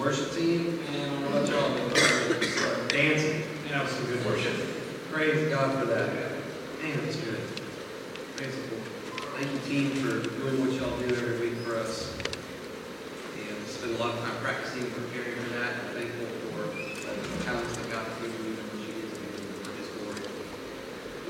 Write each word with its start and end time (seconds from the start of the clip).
worship 0.00 0.32
team, 0.32 0.80
and 0.88 0.96
I 0.96 1.04
don't 1.04 1.20
know 1.20 1.28
about 1.28 1.48
y'all, 1.50 1.88
but 1.88 2.42
start 2.42 2.88
dancing. 2.88 3.42
And 3.64 3.70
that 3.70 3.84
was 3.84 3.92
some 3.92 4.06
good 4.06 4.24
worship. 4.24 4.54
Praise 5.12 5.50
God 5.50 5.78
for 5.78 5.84
that. 5.84 6.08
Man, 6.80 6.98
it's 7.06 7.16
good. 7.16 7.38
Praise 8.34 8.54
the 8.56 8.62
Lord. 8.72 9.28
Thank 9.36 9.52
you, 9.52 9.58
team, 9.68 9.90
for 10.00 10.22
doing 10.40 10.58
what 10.64 10.72
y'all 10.72 10.98
do 10.98 11.14
every 11.14 11.50
week 11.50 11.58
for 11.58 11.76
us. 11.76 12.16
And 13.36 13.68
spend 13.68 13.96
a 13.96 13.98
lot 13.98 14.14
of 14.14 14.24
time 14.24 14.36
practicing, 14.40 14.84
and 14.84 14.94
preparing 14.94 15.36
for 15.36 15.50
that. 15.58 15.68
I'm 15.68 15.92
thankful 15.92 16.26
for 16.48 16.64
the 16.72 17.44
talents 17.44 17.76
that 17.76 17.90
God 17.92 18.06
has 18.06 18.16
given 18.22 18.40
you 18.40 18.56
and 18.56 18.68
what 18.72 18.80
you 18.80 19.04
get 19.04 19.12
for 19.60 19.72
His 19.76 19.88
glory. 20.00 20.24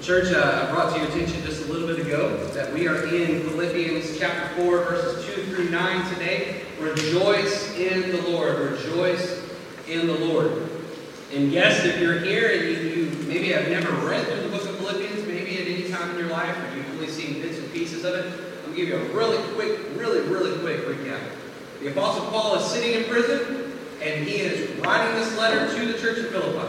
Church, 0.01 0.33
uh, 0.33 0.69
I 0.69 0.71
brought 0.73 0.95
to 0.95 1.01
your 1.01 1.09
attention 1.09 1.43
just 1.43 1.69
a 1.69 1.73
little 1.73 1.89
bit 1.89 2.07
ago 2.07 2.37
that 2.55 2.73
we 2.73 2.87
are 2.87 3.03
in 3.03 3.43
Philippians 3.51 4.17
chapter 4.17 4.63
4, 4.63 4.79
verses 4.85 5.27
2 5.35 5.57
through 5.57 5.71
9 5.71 6.15
today. 6.15 6.70
Rejoice 6.81 7.77
in 7.77 8.11
the 8.11 8.23
Lord. 8.31 8.59
Rejoice 8.59 9.47
in 9.87 10.07
the 10.07 10.15
Lord. 10.15 10.67
And 11.35 11.53
yes, 11.53 11.85
if 11.85 12.01
you're 12.01 12.19
here 12.21 12.49
and 12.49 12.63
you, 12.65 13.05
you 13.05 13.11
maybe 13.29 13.53
have 13.53 13.69
never 13.69 13.93
read 14.07 14.27
through 14.27 14.45
the 14.45 14.49
book 14.49 14.67
of 14.67 14.79
Philippians, 14.79 15.27
maybe 15.27 15.59
at 15.59 15.67
any 15.67 15.91
time 15.91 16.11
in 16.13 16.19
your 16.19 16.31
life, 16.31 16.57
or 16.57 16.75
you've 16.75 16.89
only 16.93 17.09
seen 17.09 17.43
bits 17.43 17.59
and 17.59 17.71
pieces 17.71 18.05
of 18.05 18.15
it, 18.15 18.25
I'm 18.25 18.73
going 18.73 18.75
to 18.75 18.77
give 18.77 18.89
you 18.89 18.97
a 18.97 19.05
really 19.15 19.37
quick, 19.53 19.79
really, 19.95 20.21
really 20.21 20.59
quick 20.61 20.87
recap. 20.87 21.21
The 21.81 21.89
Apostle 21.89 22.25
Paul 22.31 22.57
is 22.57 22.65
sitting 22.65 22.95
in 22.95 23.11
prison, 23.11 23.79
and 24.03 24.27
he 24.27 24.37
is 24.37 24.81
writing 24.81 25.15
this 25.17 25.37
letter 25.37 25.69
to 25.77 25.93
the 25.93 25.99
church 25.99 26.17
of 26.19 26.31
Philippi. 26.31 26.67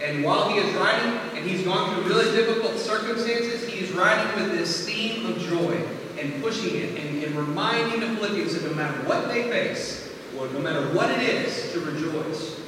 And 0.00 0.22
while 0.22 0.50
he 0.50 0.58
is 0.58 0.72
writing, 0.76 1.18
and 1.34 1.44
he's 1.44 1.64
gone 1.64 1.92
through 1.92 2.08
really 2.08 2.30
difficult 2.36 2.78
circumstances, 2.78 3.66
he's 3.66 3.90
writing 3.90 4.40
with 4.40 4.52
this 4.52 4.86
theme 4.86 5.26
of 5.26 5.38
joy 5.38 5.84
and 6.22 6.42
pushing 6.42 6.76
it 6.76 6.98
and, 6.98 7.24
and 7.24 7.34
reminding 7.34 8.00
the 8.00 8.16
Philippians 8.16 8.54
that 8.54 8.68
no 8.68 8.74
matter 8.74 8.96
what 9.08 9.28
they 9.28 9.42
face, 9.44 10.10
or 10.38 10.46
no 10.48 10.60
matter 10.60 10.94
what 10.94 11.10
it 11.10 11.20
is, 11.20 11.72
to 11.72 11.80
rejoice. 11.80 12.60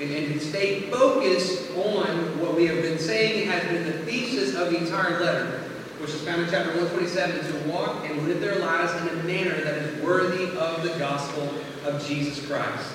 And, 0.00 0.10
and 0.10 0.32
to 0.32 0.40
stay 0.40 0.82
focused 0.82 1.70
on 1.72 2.40
what 2.40 2.56
we 2.56 2.66
have 2.66 2.82
been 2.82 2.98
saying 2.98 3.46
has 3.48 3.62
been 3.64 3.84
the 3.84 4.04
thesis 4.04 4.54
of 4.54 4.70
the 4.70 4.78
entire 4.78 5.20
letter, 5.20 5.58
which 5.98 6.10
is 6.10 6.22
found 6.22 6.42
in 6.42 6.48
chapter 6.48 6.70
127, 6.70 7.52
to 7.52 7.68
walk 7.68 8.08
and 8.08 8.26
live 8.26 8.40
their 8.40 8.58
lives 8.60 8.92
in 9.02 9.08
a 9.08 9.22
manner 9.24 9.60
that 9.62 9.74
is 9.74 10.02
worthy 10.02 10.44
of 10.56 10.82
the 10.82 10.98
gospel 10.98 11.52
of 11.84 12.06
Jesus 12.06 12.46
Christ. 12.46 12.94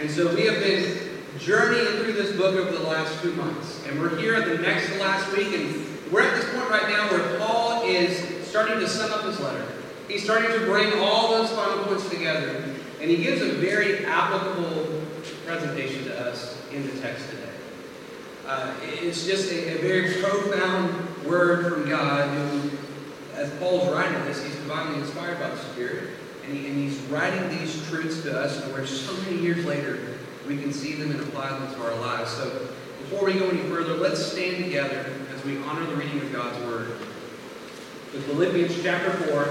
And 0.00 0.10
so 0.10 0.34
we 0.34 0.46
have 0.46 0.58
been 0.58 0.98
journeying 1.38 1.98
through 1.98 2.12
this 2.12 2.36
book 2.36 2.56
over 2.56 2.72
the 2.72 2.84
last 2.84 3.22
two 3.22 3.32
months. 3.34 3.84
And 3.86 4.00
we're 4.00 4.16
here 4.18 4.34
at 4.34 4.46
the 4.46 4.58
next 4.58 4.92
to 4.92 4.98
last 4.98 5.30
week, 5.36 5.48
and 5.54 5.86
we're 6.12 6.22
at 6.22 6.34
this 6.34 6.52
point 6.52 6.68
right 6.70 6.88
now 6.88 7.10
where 7.10 7.38
Paul 7.38 7.82
is 7.84 8.33
starting 8.54 8.78
to 8.78 8.86
sum 8.86 9.12
up 9.12 9.24
his 9.24 9.40
letter. 9.40 9.66
He's 10.06 10.22
starting 10.22 10.52
to 10.52 10.64
bring 10.66 10.92
all 11.00 11.28
those 11.28 11.50
final 11.50 11.82
points 11.86 12.08
together, 12.08 12.62
and 13.00 13.10
he 13.10 13.16
gives 13.16 13.42
a 13.42 13.48
very 13.54 14.06
applicable 14.06 15.02
presentation 15.44 16.04
to 16.04 16.30
us 16.30 16.56
in 16.70 16.86
the 16.86 16.92
text 17.00 17.28
today. 17.30 17.50
Uh, 18.46 18.72
it's 18.82 19.26
just 19.26 19.50
a, 19.50 19.76
a, 19.76 19.80
very 19.80 20.22
profound 20.22 21.24
word 21.24 21.66
from 21.66 21.88
God 21.88 22.28
who, 22.28 22.70
as 23.34 23.50
Paul's 23.58 23.92
writing 23.92 24.24
this, 24.26 24.44
he's 24.44 24.54
divinely 24.54 25.00
inspired 25.00 25.40
by 25.40 25.48
the 25.48 25.58
Spirit, 25.58 26.10
and, 26.44 26.56
he, 26.56 26.68
and 26.68 26.76
he's 26.76 27.00
writing 27.06 27.58
these 27.58 27.84
truths 27.88 28.22
to 28.22 28.38
us 28.38 28.64
where 28.68 28.86
so 28.86 29.12
many 29.24 29.42
years 29.42 29.64
later 29.64 30.16
we 30.46 30.58
can 30.58 30.72
see 30.72 30.94
them 30.94 31.10
and 31.10 31.18
apply 31.22 31.48
them 31.48 31.74
to 31.74 31.82
our 31.82 31.96
lives. 31.96 32.30
So 32.30 32.68
before 33.00 33.24
we 33.24 33.32
go 33.32 33.48
any 33.48 33.62
further, 33.62 33.94
let's 33.94 34.24
stand 34.24 34.62
together 34.62 35.12
as 35.34 35.44
we 35.44 35.58
honor 35.64 35.84
the 35.86 35.96
reading 35.96 36.20
of 36.20 36.32
God's 36.32 36.64
Word. 36.66 36.96
With 38.14 38.26
Philippians 38.26 38.80
chapter 38.80 39.10
4, 39.10 39.44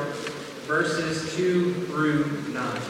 verses 0.67 1.35
2 1.35 1.73
through 1.87 2.23
9. 2.53 2.81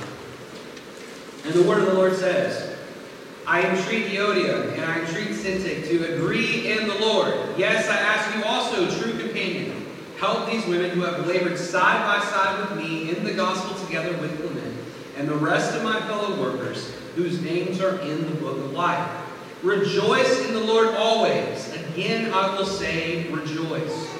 And 1.46 1.54
the 1.56 1.64
Word 1.64 1.80
of 1.80 1.88
the 1.88 1.94
Lord 1.96 2.14
says, 2.16 2.78
I 3.48 3.64
entreat 3.64 4.12
Euodia 4.12 4.72
and 4.74 4.86
I 4.86 5.00
entreat 5.00 5.30
Syntyche 5.30 5.88
to 5.88 6.14
agree 6.14 6.72
in 6.72 6.88
the 6.88 6.94
Lord. 7.00 7.34
Yes, 7.58 7.90
I 7.90 7.96
ask 7.96 8.38
you 8.38 8.44
also, 8.44 8.86
true 9.02 9.18
companion, 9.18 9.88
help 10.20 10.46
these 10.46 10.64
women 10.68 10.92
who 10.92 11.02
have 11.02 11.26
labored 11.26 11.58
side 11.58 12.06
by 12.06 12.24
side 12.24 12.60
with 12.60 12.78
me 12.78 13.10
in 13.10 13.24
the 13.24 13.34
gospel 13.34 13.76
together 13.84 14.16
with 14.18 14.38
Clement 14.38 14.78
and 15.18 15.28
the 15.28 15.36
rest 15.36 15.76
of 15.76 15.84
my 15.84 16.00
fellow 16.02 16.40
workers 16.40 16.94
whose 17.16 17.42
names 17.42 17.82
are 17.82 17.98
in 18.02 18.30
the 18.30 18.36
book 18.36 18.60
of 18.60 18.74
life. 18.74 19.12
Rejoice 19.64 20.46
in 20.46 20.54
the 20.54 20.64
Lord 20.64 20.90
always. 20.90 21.74
Again, 21.74 22.32
I 22.32 22.56
will 22.56 22.68
say, 22.68 23.28
rejoice. 23.30 24.20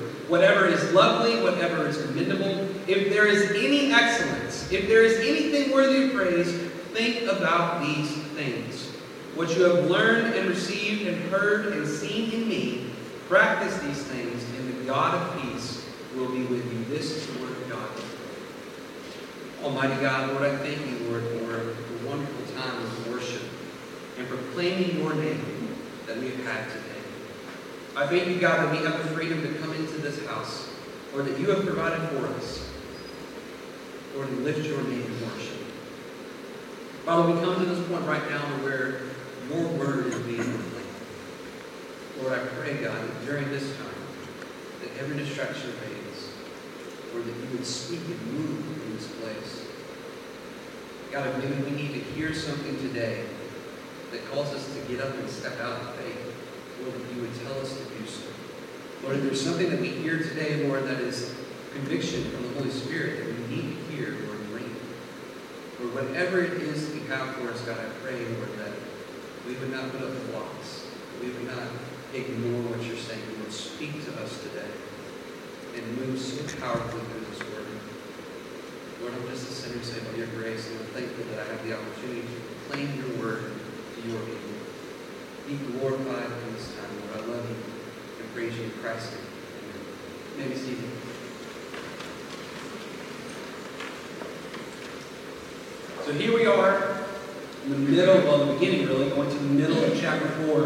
whatever 0.31 0.65
is 0.65 0.93
lovely, 0.93 1.41
whatever 1.43 1.85
is 1.89 2.01
commendable, 2.05 2.65
if 2.87 3.09
there 3.09 3.27
is 3.27 3.51
any 3.51 3.91
excellence, 3.91 4.71
if 4.71 4.87
there 4.87 5.03
is 5.03 5.19
anything 5.19 5.73
worthy 5.73 6.05
of 6.05 6.13
praise, 6.13 6.49
think 6.93 7.29
about 7.29 7.81
these 7.81 8.09
things. 8.31 8.87
What 9.35 9.53
you 9.57 9.63
have 9.63 9.91
learned 9.91 10.33
and 10.35 10.47
received 10.47 11.05
and 11.05 11.21
heard 11.29 11.73
and 11.73 11.85
seen 11.85 12.31
in 12.31 12.47
me, 12.47 12.91
practice 13.27 13.77
these 13.79 14.03
things, 14.03 14.41
and 14.57 14.73
the 14.73 14.85
God 14.85 15.15
of 15.15 15.41
peace 15.41 15.85
will 16.15 16.31
be 16.31 16.43
with 16.45 16.63
you. 16.71 16.85
This 16.85 17.11
is 17.11 17.27
the 17.27 17.43
word 17.43 17.51
of 17.51 17.69
God. 17.69 17.89
Almighty 19.65 20.01
God, 20.01 20.31
Lord, 20.31 20.43
I 20.43 20.55
thank 20.59 20.79
you, 20.89 21.09
Lord, 21.09 21.23
for 21.23 21.73
the 21.73 22.09
wonderful 22.09 22.55
time 22.55 22.81
of 22.81 23.11
worship 23.11 23.43
and 24.17 24.25
proclaiming 24.29 24.97
your 24.97 25.13
name 25.13 25.75
that 26.07 26.17
we 26.17 26.29
have 26.29 26.45
had 26.45 26.69
today. 26.69 26.80
I 27.95 28.07
thank 28.07 28.27
you, 28.27 28.39
God, 28.39 28.59
that 28.59 28.71
we 28.71 28.85
have 28.85 28.97
the 29.03 29.09
freedom 29.13 29.41
to 29.41 29.53
come 29.59 29.73
into 29.73 29.97
this 29.97 30.25
house, 30.25 30.69
or 31.13 31.23
that 31.23 31.37
you 31.37 31.49
have 31.49 31.65
provided 31.65 32.01
for 32.09 32.25
us. 32.27 32.69
Lord, 34.15 34.29
and 34.29 34.43
lift 34.45 34.65
your 34.65 34.81
name 34.83 35.05
in 35.05 35.21
worship. 35.25 35.57
Father, 37.05 37.33
we 37.33 37.41
come 37.41 37.59
to 37.59 37.65
this 37.65 37.85
point 37.87 38.05
right 38.05 38.29
now 38.29 38.39
where 38.63 39.01
your 39.49 39.67
word 39.77 40.07
is 40.07 40.15
being 40.19 40.37
proclaimed. 40.37 40.87
Lord, 42.21 42.33
I 42.39 42.45
pray, 42.55 42.75
God, 42.75 42.95
that 42.95 43.25
during 43.25 43.49
this 43.49 43.75
time, 43.77 43.87
that 44.81 44.89
every 44.99 45.17
distraction 45.17 45.71
fades, 45.71 46.29
or 47.13 47.21
that 47.21 47.35
you 47.35 47.57
would 47.57 47.65
speak 47.65 47.99
and 47.99 48.33
move 48.33 48.85
in 48.85 48.95
this 48.95 49.07
place. 49.07 49.65
God, 51.11 51.37
maybe 51.43 51.61
we 51.63 51.71
need 51.71 51.93
to 51.93 51.99
hear 51.99 52.33
something 52.33 52.77
today 52.77 53.25
that 54.11 54.25
calls 54.31 54.53
us 54.53 54.73
to 54.75 54.81
get 54.93 55.01
up 55.03 55.13
and 55.17 55.29
step 55.29 55.59
out 55.59 55.81
in 55.81 55.87
faith, 56.03 56.30
Lord, 56.83 56.95
that 56.95 57.15
you 57.15 57.21
would 57.21 57.35
tell 57.43 57.59
us 57.59 57.77
to 57.77 57.83
do 57.85 58.05
so. 58.05 58.27
Lord, 59.03 59.17
if 59.17 59.23
there's 59.23 59.41
something 59.41 59.69
that 59.69 59.79
we 59.79 59.89
hear 59.89 60.19
today, 60.19 60.67
Lord, 60.67 60.85
that 60.85 60.99
is 60.99 61.33
conviction 61.73 62.29
from 62.31 62.43
the 62.43 62.53
Holy 62.59 62.69
Spirit 62.69 63.17
that 63.17 63.27
we 63.27 63.55
need 63.55 63.75
to 63.75 63.83
hear, 63.93 64.17
Lord, 64.27 64.49
bring. 64.51 64.75
Lord, 65.79 66.05
whatever 66.05 66.41
it 66.41 66.53
is 66.61 66.89
that 66.89 66.95
you 66.95 67.07
have 67.07 67.35
for 67.35 67.49
us, 67.49 67.61
God, 67.61 67.77
I 67.79 67.89
pray, 68.03 68.25
Lord, 68.35 68.57
that 68.59 68.73
we 69.47 69.55
would 69.55 69.71
not 69.71 69.91
put 69.91 70.01
up 70.01 70.13
blocks. 70.31 70.87
We 71.21 71.29
would 71.29 71.47
not 71.47 71.67
ignore 72.13 72.61
what 72.69 72.83
you're 72.85 72.97
saying. 72.97 73.23
Lord, 73.39 73.51
speak 73.51 74.03
to 74.05 74.11
us 74.21 74.41
today 74.43 74.69
and 75.75 75.97
move 75.97 76.19
so 76.19 76.43
powerfully 76.59 77.01
through 77.01 77.25
this 77.31 77.39
word. 77.49 77.65
Lord, 79.01 79.13
I'm 79.17 79.27
just 79.29 79.49
a 79.49 79.53
sinner 79.53 79.81
saved 79.83 80.05
by 80.05 80.13
oh, 80.13 80.17
your 80.17 80.27
grace, 80.37 80.69
and 80.69 80.79
I'm 80.79 80.85
thankful 80.93 81.25
that 81.31 81.41
I 81.41 81.45
have 81.49 81.63
the 81.65 81.73
opportunity 81.73 82.21
to 82.21 82.37
proclaim 82.69 82.93
your 83.01 83.09
word 83.17 83.49
to 83.49 83.99
your 84.07 84.19
people. 84.19 84.60
Be 85.47 85.55
glorified 85.77 86.25
in 86.25 86.53
this 86.53 86.75
time, 86.75 86.89
Lord. 87.07 87.25
I 87.25 87.37
love 87.37 87.49
you 87.49 87.55
and 88.23 88.33
praise 88.33 88.57
you 88.57 88.63
in 88.65 88.71
Christ's 88.81 89.11
name. 89.11 89.21
Amen. 90.35 90.49
Maybe 90.49 90.55
Stephen. 90.59 90.91
So 96.05 96.13
here 96.13 96.33
we 96.33 96.45
are 96.45 97.05
in 97.65 97.71
the 97.71 97.77
middle, 97.77 98.15
well, 98.23 98.45
the 98.45 98.53
beginning 98.53 98.87
really, 98.87 99.09
going 99.09 99.29
to 99.29 99.37
the 99.37 99.43
middle 99.43 99.83
of 99.83 99.99
chapter 99.99 100.27
4 100.47 100.57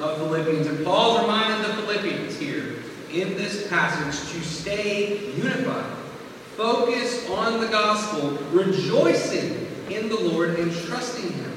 of 0.00 0.16
Philippians. 0.18 0.66
And 0.66 0.84
Paul's 0.84 1.20
reminded 1.22 1.68
the 1.68 1.74
Philippians 1.82 2.36
here 2.38 2.82
in 3.12 3.36
this 3.36 3.68
passage 3.68 4.32
to 4.32 4.40
stay 4.44 5.32
unified, 5.34 5.96
focus 6.56 7.28
on 7.30 7.60
the 7.60 7.68
gospel, 7.68 8.30
rejoicing 8.52 9.66
in 9.90 10.08
the 10.08 10.18
Lord 10.18 10.58
and 10.58 10.72
trusting 10.72 11.32
Him 11.32 11.52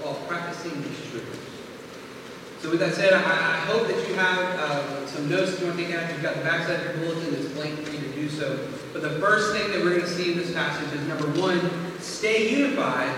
while 0.00 0.14
practicing 0.26 0.82
these 0.82 1.10
truths. 1.10 1.39
So 2.60 2.68
with 2.70 2.80
that 2.80 2.94
said, 2.94 3.14
I, 3.14 3.20
I 3.20 3.56
hope 3.64 3.88
that 3.88 4.06
you 4.06 4.14
have 4.16 4.38
uh, 4.38 5.06
some 5.06 5.30
notes 5.30 5.52
that 5.52 5.60
you 5.60 5.66
want 5.66 5.78
to 5.78 5.84
take 5.86 5.94
out. 5.94 6.12
You've 6.12 6.22
got 6.22 6.36
the 6.36 6.42
backside 6.42 6.80
of 6.80 6.96
your 7.00 7.06
bulletin 7.06 7.32
that's 7.32 7.52
blank 7.54 7.78
for 7.80 7.90
you 7.90 8.00
to 8.00 8.12
do 8.12 8.28
so. 8.28 8.68
But 8.92 9.00
the 9.00 9.18
first 9.18 9.56
thing 9.56 9.70
that 9.70 9.80
we're 9.80 9.96
going 9.96 10.02
to 10.02 10.06
see 10.06 10.32
in 10.32 10.38
this 10.38 10.52
passage 10.52 10.92
is 10.92 11.06
number 11.08 11.26
one, 11.40 11.70
stay 12.00 12.54
unified, 12.54 13.14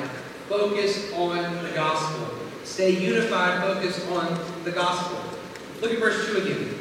focus 0.48 1.12
on 1.14 1.60
the 1.64 1.70
gospel. 1.70 2.28
Stay 2.62 2.90
unified, 2.90 3.60
focus 3.62 4.06
on 4.10 4.38
the 4.62 4.70
gospel. 4.70 5.18
Look 5.80 5.90
at 5.90 5.98
verse 5.98 6.24
2 6.28 6.36
again. 6.36 6.78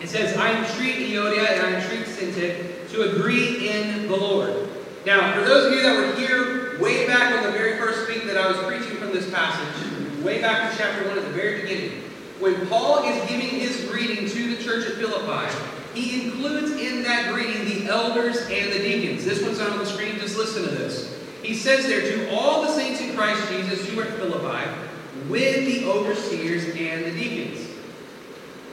It 0.00 0.08
says, 0.08 0.34
I 0.38 0.58
entreat 0.58 0.96
Euodia 0.96 1.46
and 1.50 1.66
I 1.66 1.80
entreat 1.80 2.06
Syntyche 2.06 2.90
to 2.92 3.10
agree 3.10 3.68
in 3.68 4.08
the 4.08 4.16
Lord. 4.16 4.70
Now, 5.04 5.34
for 5.34 5.44
those 5.44 5.66
of 5.66 5.72
you 5.74 5.82
that 5.82 5.96
were 5.96 6.14
here 6.18 6.80
way 6.80 7.06
back 7.06 7.36
on 7.36 7.44
the 7.44 7.52
very 7.52 7.76
first 7.76 8.08
week 8.08 8.24
that 8.24 8.38
I 8.38 8.48
was 8.48 8.56
preaching 8.64 8.96
from 8.96 9.12
this 9.12 9.30
passage, 9.30 9.89
way 10.22 10.40
back 10.40 10.70
in 10.70 10.78
chapter 10.78 11.08
1 11.08 11.18
at 11.18 11.24
the 11.24 11.30
very 11.30 11.62
beginning, 11.62 12.02
when 12.38 12.66
Paul 12.68 13.04
is 13.04 13.28
giving 13.28 13.48
his 13.48 13.86
greeting 13.90 14.28
to 14.28 14.56
the 14.56 14.62
church 14.62 14.86
at 14.86 14.94
Philippi, 14.94 15.54
he 15.94 16.26
includes 16.26 16.72
in 16.72 17.02
that 17.02 17.32
greeting 17.32 17.64
the 17.64 17.90
elders 17.90 18.38
and 18.38 18.72
the 18.72 18.78
deacons. 18.78 19.24
This 19.24 19.42
one's 19.42 19.60
on 19.60 19.78
the 19.78 19.86
screen, 19.86 20.18
just 20.18 20.36
listen 20.36 20.62
to 20.62 20.70
this. 20.70 21.18
He 21.42 21.54
says 21.54 21.86
there, 21.86 22.00
to 22.00 22.30
all 22.36 22.62
the 22.62 22.72
saints 22.72 23.00
in 23.00 23.16
Christ 23.16 23.46
Jesus 23.50 23.88
who 23.88 24.00
are 24.00 24.04
at 24.04 24.14
Philippi, 24.14 24.70
with 25.28 25.66
the 25.66 25.86
overseers 25.86 26.64
and 26.64 27.04
the 27.04 27.10
deacons. 27.10 27.66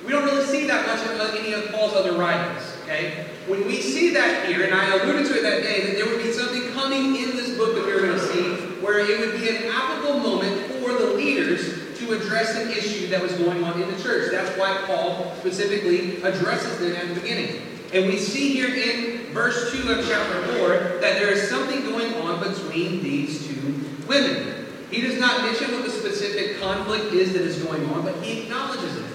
We 0.05 0.11
don't 0.11 0.23
really 0.23 0.45
see 0.45 0.67
that 0.67 0.87
much 0.87 1.05
in 1.05 1.19
uh, 1.19 1.35
any 1.37 1.53
of 1.53 1.69
Paul's 1.71 1.93
other 1.93 2.17
writings, 2.17 2.63
okay? 2.83 3.25
When 3.47 3.65
we 3.65 3.81
see 3.81 4.13
that 4.13 4.45
here, 4.47 4.63
and 4.63 4.73
I 4.73 4.95
alluded 4.95 5.25
to 5.27 5.39
it 5.39 5.41
that 5.41 5.63
day, 5.63 5.87
that 5.87 5.95
there 5.95 6.05
would 6.05 6.23
be 6.23 6.31
something 6.31 6.71
coming 6.71 7.15
in 7.15 7.35
this 7.35 7.57
book 7.57 7.75
that 7.75 7.85
we 7.85 7.91
are 7.91 7.99
going 7.99 8.13
to 8.13 8.19
see 8.19 8.43
where 8.79 8.99
it 8.99 9.19
would 9.19 9.39
be 9.39 9.49
an 9.49 9.69
applicable 9.69 10.19
moment 10.19 10.66
for 10.87 10.93
the 11.03 11.13
leaders 11.13 11.97
to 11.97 12.13
address 12.13 12.55
an 12.55 12.69
issue 12.69 13.07
that 13.07 13.21
was 13.21 13.33
going 13.33 13.61
on 13.63 13.81
in 13.81 13.91
the 13.91 14.01
church. 14.01 14.31
That's 14.31 14.57
why 14.57 14.81
Paul 14.85 15.33
specifically 15.39 16.21
addresses 16.21 16.79
them 16.79 16.95
at 16.95 17.13
the 17.13 17.19
beginning. 17.19 17.61
And 17.93 18.05
we 18.05 18.17
see 18.17 18.53
here 18.53 18.73
in 18.73 19.33
verse 19.33 19.71
2 19.73 19.91
of 19.91 20.07
chapter 20.07 20.59
4 20.59 20.69
that 21.01 21.19
there 21.19 21.29
is 21.31 21.49
something 21.49 21.81
going 21.81 22.13
on 22.15 22.39
between 22.39 23.03
these 23.03 23.45
two 23.47 23.83
women. 24.07 24.65
He 24.89 25.01
does 25.01 25.19
not 25.19 25.41
mention 25.41 25.73
what 25.73 25.83
the 25.83 25.91
specific 25.91 26.61
conflict 26.61 27.13
is 27.13 27.33
that 27.33 27.41
is 27.41 27.61
going 27.63 27.85
on, 27.89 28.03
but 28.03 28.15
he 28.23 28.43
acknowledges 28.43 28.95
it. 28.95 29.05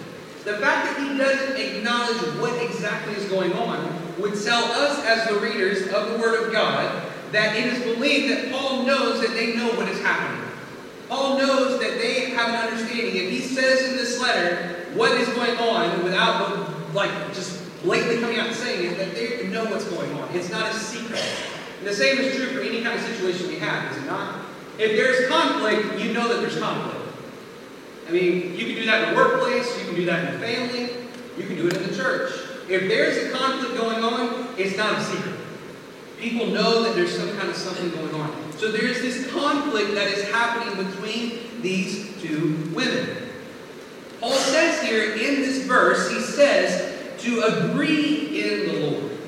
The 0.44 0.58
fact 0.58 0.88
that 0.88 0.98
he 0.98 1.16
doesn't 1.16 1.56
acknowledge 1.56 2.18
what 2.38 2.62
exactly 2.62 3.14
is 3.14 3.24
going 3.30 3.52
on 3.54 4.20
would 4.20 4.34
tell 4.42 4.64
us 4.64 5.02
as 5.06 5.26
the 5.28 5.38
readers 5.38 5.86
of 5.92 6.10
the 6.10 6.18
Word 6.18 6.46
of 6.46 6.52
God 6.52 7.10
that 7.30 7.56
it 7.56 7.72
is 7.72 7.94
believed 7.94 8.30
that 8.30 8.52
Paul 8.52 8.82
knows 8.82 9.20
that 9.22 9.30
they 9.30 9.56
know 9.56 9.68
what 9.68 9.88
is 9.88 10.00
happening. 10.00 10.41
Paul 11.12 11.36
knows 11.36 11.78
that 11.78 11.98
they 11.98 12.30
have 12.30 12.48
an 12.48 12.54
understanding. 12.54 13.14
If 13.14 13.28
he 13.28 13.40
says 13.40 13.82
in 13.82 13.98
this 13.98 14.18
letter 14.18 14.86
what 14.94 15.12
is 15.12 15.28
going 15.34 15.58
on 15.58 16.02
without 16.04 16.94
like 16.94 17.10
just 17.34 17.60
blatantly 17.82 18.18
coming 18.18 18.38
out 18.38 18.46
and 18.46 18.56
saying 18.56 18.92
it, 18.92 18.96
that 18.96 19.14
they 19.14 19.46
know 19.48 19.66
what's 19.66 19.84
going 19.84 20.10
on. 20.14 20.34
It's 20.34 20.50
not 20.50 20.70
a 20.70 20.74
secret. 20.74 21.22
And 21.80 21.86
the 21.86 21.92
same 21.92 22.16
is 22.16 22.34
true 22.34 22.46
for 22.46 22.60
any 22.60 22.82
kind 22.82 22.98
of 22.98 23.04
situation 23.04 23.48
we 23.48 23.56
have, 23.56 23.92
is 23.92 24.02
it 24.02 24.06
not? 24.06 24.42
If 24.78 24.92
there's 24.92 25.28
conflict, 25.28 26.00
you 26.00 26.14
know 26.14 26.28
that 26.28 26.40
there's 26.40 26.58
conflict. 26.58 27.06
I 28.08 28.12
mean, 28.12 28.54
you 28.54 28.64
can 28.64 28.74
do 28.76 28.86
that 28.86 29.08
in 29.08 29.14
the 29.14 29.20
workplace, 29.20 29.78
you 29.78 29.84
can 29.84 29.94
do 29.94 30.06
that 30.06 30.32
in 30.32 30.40
the 30.40 30.46
family, 30.46 30.94
you 31.36 31.44
can 31.44 31.56
do 31.56 31.66
it 31.66 31.76
in 31.76 31.88
the 31.88 31.94
church. 31.94 32.32
If 32.70 32.88
there's 32.88 33.26
a 33.26 33.36
conflict 33.36 33.76
going 33.76 34.02
on, 34.02 34.48
it's 34.56 34.78
not 34.78 34.98
a 34.98 35.04
secret. 35.04 35.36
People 36.18 36.46
know 36.46 36.82
that 36.84 36.94
there's 36.94 37.14
some 37.14 37.36
kind 37.36 37.50
of 37.50 37.56
something 37.56 37.90
going 37.90 38.14
on. 38.14 38.31
So 38.62 38.70
there's 38.70 39.00
this 39.00 39.28
conflict 39.32 39.92
that 39.94 40.06
is 40.06 40.22
happening 40.30 40.86
between 40.86 41.60
these 41.62 42.16
two 42.22 42.70
women. 42.72 43.08
Paul 44.20 44.30
says 44.30 44.80
here 44.88 45.14
in 45.14 45.42
this 45.42 45.66
verse, 45.66 46.08
he 46.08 46.20
says 46.20 47.20
to 47.22 47.42
agree 47.42 48.40
in 48.40 48.68
the 48.68 48.88
Lord. 48.88 49.18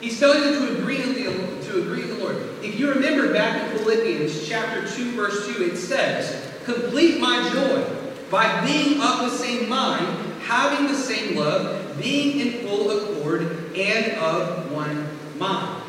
He's 0.00 0.18
telling 0.18 0.40
them 0.40 0.66
to 0.66 0.78
agree 0.80 1.04
in 1.04 1.14
the 1.14 1.66
to 1.66 1.82
agree 1.82 2.02
in 2.02 2.08
the 2.08 2.16
Lord. 2.16 2.38
If 2.64 2.80
you 2.80 2.92
remember 2.92 3.32
back 3.32 3.62
in 3.62 3.78
Philippians 3.78 4.48
chapter 4.48 4.84
2, 4.84 5.12
verse 5.12 5.46
2, 5.46 5.62
it 5.62 5.76
says, 5.76 6.52
Complete 6.64 7.20
my 7.20 7.48
joy 7.52 7.84
by 8.28 8.66
being 8.66 9.00
of 9.00 9.20
the 9.20 9.30
same 9.30 9.68
mind, 9.68 10.08
having 10.42 10.88
the 10.88 10.98
same 10.98 11.36
love, 11.36 11.96
being 12.02 12.40
in 12.40 12.66
full 12.66 12.90
accord, 12.90 13.72
and 13.76 14.18
of 14.18 14.72
one 14.72 15.08
mind. 15.38 15.80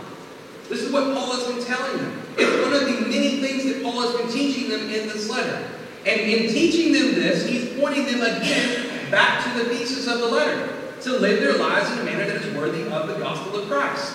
This 0.69 0.83
is 0.83 0.91
what 0.93 1.15
Paul 1.15 1.31
has 1.31 1.47
been 1.47 1.65
telling 1.65 1.97
them. 1.97 2.21
It's 2.41 2.63
one 2.63 2.73
of 2.73 2.81
the 2.81 3.09
many 3.09 3.41
things 3.41 3.65
that 3.65 3.83
Paul 3.83 4.01
has 4.01 4.15
been 4.19 4.31
teaching 4.31 4.69
them 4.69 4.81
in 4.81 5.07
this 5.07 5.29
letter. 5.29 5.67
And 6.05 6.21
in 6.21 6.49
teaching 6.51 6.93
them 6.93 7.13
this, 7.13 7.45
he's 7.47 7.79
pointing 7.79 8.05
them 8.05 8.21
again 8.21 9.11
back 9.11 9.43
to 9.43 9.59
the 9.59 9.69
thesis 9.69 10.07
of 10.07 10.19
the 10.19 10.27
letter 10.27 10.73
to 11.01 11.19
live 11.19 11.39
their 11.39 11.57
lives 11.57 11.91
in 11.91 11.99
a 11.99 12.03
manner 12.03 12.25
that 12.25 12.37
is 12.37 12.55
worthy 12.55 12.83
of 12.83 13.07
the 13.07 13.15
gospel 13.15 13.59
of 13.59 13.69
Christ. 13.69 14.13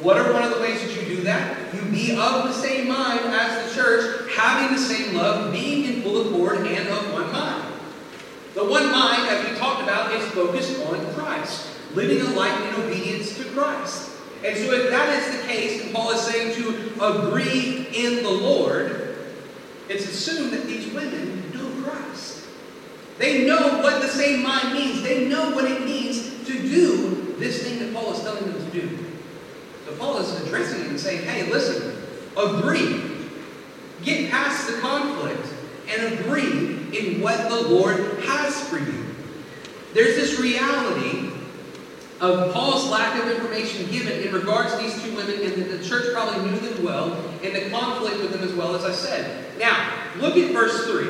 What 0.00 0.16
are 0.16 0.32
one 0.32 0.42
of 0.42 0.50
the 0.54 0.60
ways 0.60 0.80
that 0.82 0.94
you 0.94 1.16
do 1.16 1.22
that? 1.22 1.74
You 1.74 1.80
be 1.90 2.12
of 2.12 2.44
the 2.44 2.52
same 2.52 2.88
mind 2.88 3.20
as 3.20 3.68
the 3.68 3.80
church, 3.80 4.30
having 4.32 4.76
the 4.76 4.82
same 4.82 5.14
love, 5.14 5.52
being 5.52 5.92
in 5.92 6.02
full 6.02 6.28
accord, 6.28 6.66
and 6.66 6.88
of 6.88 7.12
one 7.12 7.32
mind. 7.32 7.72
The 8.54 8.64
one 8.64 8.90
mind, 8.90 9.28
as 9.28 9.50
we 9.50 9.56
talked 9.56 9.82
about, 9.82 10.12
is 10.12 10.24
focused 10.30 10.80
on 10.86 11.14
Christ, 11.14 11.68
living 11.94 12.20
a 12.20 12.30
life 12.30 12.60
in 12.68 12.84
obedience 12.84 13.36
to 13.38 13.44
Christ. 13.44 14.13
And 14.44 14.56
so, 14.58 14.74
if 14.74 14.90
that 14.90 15.08
is 15.18 15.40
the 15.40 15.46
case, 15.46 15.82
and 15.82 15.94
Paul 15.94 16.10
is 16.10 16.20
saying 16.20 16.54
to 16.56 17.02
agree 17.02 17.88
in 17.94 18.22
the 18.22 18.30
Lord, 18.30 19.16
it's 19.88 20.06
assumed 20.06 20.52
that 20.52 20.66
these 20.66 20.92
women 20.92 21.50
know 21.54 21.82
Christ. 21.82 22.46
They 23.18 23.46
know 23.46 23.78
what 23.78 24.02
the 24.02 24.08
same 24.08 24.42
mind 24.42 24.74
means. 24.74 25.02
They 25.02 25.28
know 25.28 25.50
what 25.52 25.64
it 25.64 25.86
means 25.86 26.46
to 26.46 26.52
do 26.52 27.34
this 27.38 27.62
thing 27.62 27.78
that 27.78 27.94
Paul 27.94 28.12
is 28.12 28.20
telling 28.20 28.44
them 28.52 28.70
to 28.70 28.80
do. 28.80 29.06
So 29.86 29.96
Paul 29.96 30.18
is 30.18 30.40
addressing 30.42 30.80
them 30.80 30.90
and 30.90 31.00
saying, 31.00 31.26
hey, 31.26 31.50
listen, 31.50 32.02
agree. 32.36 33.02
Get 34.02 34.30
past 34.30 34.66
the 34.66 34.78
conflict 34.80 35.46
and 35.88 36.20
agree 36.20 36.98
in 36.98 37.22
what 37.22 37.48
the 37.48 37.62
Lord 37.68 37.98
has 38.24 38.68
for 38.68 38.78
you. 38.78 39.14
There's 39.94 40.16
this 40.16 40.38
reality 40.38 41.33
of 42.20 42.52
Paul's 42.52 42.90
lack 42.90 43.20
of 43.22 43.30
information 43.30 43.90
given 43.90 44.22
in 44.22 44.32
regards 44.32 44.72
to 44.74 44.78
these 44.78 45.02
two 45.02 45.14
women, 45.16 45.40
and 45.42 45.62
that 45.62 45.78
the 45.78 45.84
church 45.84 46.12
probably 46.12 46.50
knew 46.50 46.58
them 46.58 46.84
well, 46.84 47.12
and 47.42 47.54
the 47.54 47.70
conflict 47.70 48.18
with 48.18 48.32
them 48.32 48.42
as 48.42 48.54
well, 48.54 48.74
as 48.74 48.84
I 48.84 48.92
said. 48.92 49.58
Now, 49.58 49.92
look 50.16 50.36
at 50.36 50.52
verse 50.52 50.86
3. 50.86 51.04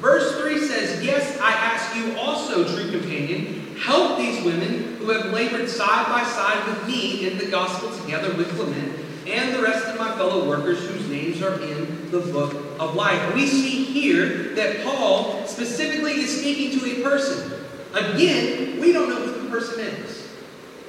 Verse 0.00 0.40
3 0.40 0.66
says, 0.66 1.04
Yes, 1.04 1.38
I 1.40 1.52
ask 1.52 1.96
you 1.96 2.16
also, 2.18 2.64
true 2.64 2.90
companion, 2.90 3.76
help 3.76 4.18
these 4.18 4.44
women 4.44 4.96
who 4.96 5.10
have 5.10 5.32
labored 5.32 5.68
side 5.68 6.06
by 6.06 6.24
side 6.24 6.66
with 6.66 6.86
me 6.86 7.28
in 7.28 7.38
the 7.38 7.46
gospel 7.46 7.96
together 8.00 8.34
with 8.34 8.48
Clement 8.56 8.98
and 9.26 9.54
the 9.54 9.62
rest 9.62 9.86
of 9.86 9.98
my 9.98 10.10
fellow 10.16 10.48
workers 10.48 10.80
whose 10.88 11.08
names 11.08 11.42
are 11.42 11.60
in 11.62 12.10
the 12.10 12.20
book 12.20 12.54
of 12.78 12.94
life. 12.94 13.34
We 13.34 13.46
see 13.46 13.84
here 13.84 14.54
that 14.54 14.84
Paul 14.84 15.46
specifically 15.46 16.12
is 16.12 16.40
speaking 16.40 16.78
to 16.80 17.00
a 17.00 17.02
person. 17.02 17.52
Again, 17.94 18.80
we 18.80 18.92
don't 18.92 19.08
know 19.08 19.24
who 19.24 19.44
the 19.44 19.50
person 19.50 19.80
is. 19.80 20.21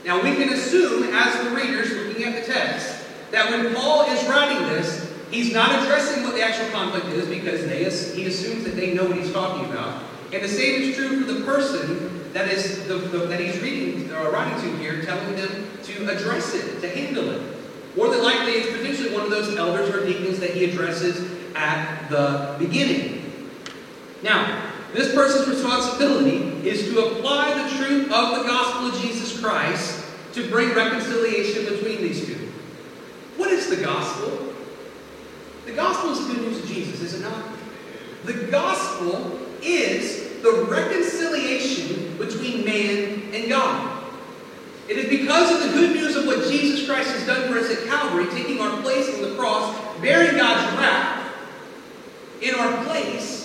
Now, 0.06 0.22
we 0.22 0.36
can 0.36 0.50
assume, 0.50 1.04
as 1.14 1.44
the 1.44 1.56
readers 1.56 1.92
looking 1.94 2.26
at 2.26 2.36
the 2.36 2.52
text, 2.52 3.06
that 3.32 3.50
when 3.50 3.74
Paul 3.74 4.04
is 4.12 4.28
writing 4.28 4.68
this, 4.68 5.12
he's 5.32 5.54
not 5.54 5.82
addressing 5.82 6.24
what 6.24 6.36
the 6.36 6.42
actual 6.42 6.70
conflict 6.72 7.08
is 7.08 7.28
because 7.28 7.66
they, 7.66 7.84
he 8.16 8.28
assumes 8.28 8.66
that 8.66 8.76
they 8.76 8.94
know 8.94 9.06
what 9.06 9.18
he's 9.18 9.32
talking 9.32 9.66
about. 9.72 10.04
And 10.34 10.44
the 10.44 10.50
same 10.50 10.82
is 10.82 10.96
true 10.96 11.24
for 11.24 11.32
the 11.32 11.46
person 11.46 12.32
that 12.34 12.50
is 12.50 12.88
the, 12.88 12.96
the, 12.96 13.20
that 13.28 13.40
he's 13.40 13.62
reading 13.62 14.12
or 14.12 14.32
writing 14.32 14.60
to 14.62 14.78
here, 14.78 15.04
telling 15.04 15.36
them 15.36 15.68
to 15.84 16.10
address 16.10 16.54
it, 16.54 16.82
to 16.82 16.90
handle 16.90 17.30
it. 17.30 17.42
More 17.96 18.10
than 18.10 18.24
likely, 18.24 18.54
it's 18.54 18.76
potentially 18.76 19.14
one 19.14 19.24
of 19.24 19.30
those 19.30 19.56
elders 19.56 19.90
or 19.94 20.06
deacons 20.06 20.40
that 20.40 20.50
he 20.50 20.66
addresses 20.66 21.32
at 21.56 22.10
the 22.10 22.56
beginning. 22.58 23.50
Now, 24.24 24.73
this 24.94 25.14
person's 25.14 25.48
responsibility 25.48 26.68
is 26.68 26.90
to 26.90 27.06
apply 27.06 27.64
the 27.64 27.76
truth 27.78 28.12
of 28.12 28.38
the 28.38 28.44
gospel 28.44 28.88
of 28.88 29.02
Jesus 29.02 29.40
Christ 29.40 30.06
to 30.34 30.50
bring 30.50 30.74
reconciliation 30.74 31.66
between 31.66 32.02
these 32.02 32.26
two. 32.26 32.52
What 33.38 33.52
is 33.52 33.70
the 33.70 33.84
gospel? 33.84 34.54
The 35.66 35.74
gospel 35.74 36.12
is 36.12 36.28
the 36.28 36.34
good 36.34 36.44
news 36.44 36.60
of 36.60 36.68
Jesus, 36.68 37.02
is 37.02 37.14
it 37.16 37.24
not? 37.24 37.44
The 38.26 38.34
gospel 38.52 39.40
is 39.62 40.42
the 40.42 40.66
reconciliation 40.70 42.18
between 42.18 42.66
man 42.66 43.34
and 43.34 43.50
God. 43.50 44.04
It 44.90 44.98
is 44.98 45.10
because 45.10 45.52
of 45.56 45.72
the 45.72 45.78
good 45.80 45.96
news 45.96 46.16
of 46.16 46.26
what 46.26 46.48
Jesus 46.50 46.86
Christ 46.88 47.10
has 47.12 47.26
done 47.26 47.52
for 47.52 47.58
us 47.58 47.72
at 47.72 47.88
Calvary, 47.88 48.28
taking 48.28 48.60
our 48.60 48.82
place 48.82 49.14
on 49.16 49.22
the 49.22 49.36
cross, 49.36 49.76
bearing 50.02 50.38
God's 50.38 50.78
wrath 50.78 51.34
in 52.42 52.56
our 52.56 52.84
place, 52.84 53.43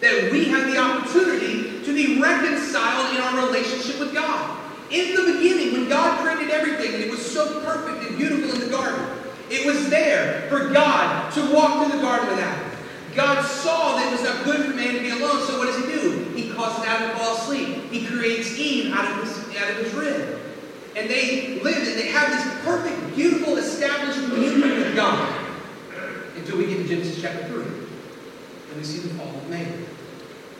that 0.00 0.30
we 0.30 0.44
have 0.46 0.66
the 0.66 0.78
opportunity 0.78 1.82
to 1.84 1.94
be 1.94 2.20
reconciled 2.20 3.14
in 3.14 3.20
our 3.20 3.46
relationship 3.46 3.98
with 3.98 4.14
God. 4.14 4.56
In 4.90 5.14
the 5.14 5.32
beginning, 5.32 5.72
when 5.72 5.88
God 5.88 6.20
created 6.20 6.50
everything, 6.50 6.94
and 6.94 7.04
it 7.04 7.10
was 7.10 7.24
so 7.24 7.60
perfect 7.60 8.08
and 8.08 8.16
beautiful 8.16 8.54
in 8.54 8.60
the 8.60 8.70
garden, 8.70 9.04
it 9.50 9.66
was 9.66 9.90
there 9.90 10.46
for 10.48 10.70
God 10.70 11.32
to 11.34 11.54
walk 11.54 11.86
through 11.86 11.96
the 11.96 12.02
garden 12.02 12.28
with 12.28 12.38
Adam. 12.38 12.70
God 13.14 13.44
saw 13.44 13.96
that 13.96 14.06
it 14.06 14.12
was 14.12 14.22
not 14.22 14.44
good 14.44 14.66
for 14.66 14.76
man 14.76 14.94
to 14.94 15.00
be 15.00 15.10
alone, 15.10 15.44
so 15.46 15.58
what 15.58 15.66
does 15.66 15.84
he 15.84 15.92
do? 15.92 16.24
He 16.34 16.50
causes 16.52 16.84
Adam 16.84 17.10
to 17.10 17.16
fall 17.16 17.36
asleep. 17.36 17.90
He 17.90 18.06
creates 18.06 18.56
Eve 18.56 18.94
out 18.94 19.10
of 19.10 19.24
his, 19.24 19.56
out 19.56 19.70
of 19.70 19.76
his 19.78 19.92
rib. 19.94 20.40
And 20.94 21.08
they 21.08 21.60
live 21.60 21.76
and 21.76 21.98
they 21.98 22.08
have 22.08 22.30
this 22.30 22.64
perfect, 22.64 23.16
beautiful, 23.16 23.56
established 23.56 24.22
communion 24.24 24.78
with 24.78 24.94
God. 24.94 25.44
Until 26.36 26.58
we 26.58 26.66
get 26.66 26.76
to 26.76 26.88
Genesis 26.88 27.20
chapter 27.20 27.48
3. 27.48 27.87
And 28.68 28.76
we 28.76 28.84
see 28.84 29.06
the 29.06 29.14
fall 29.14 29.28
of 29.28 29.48
man. 29.48 29.86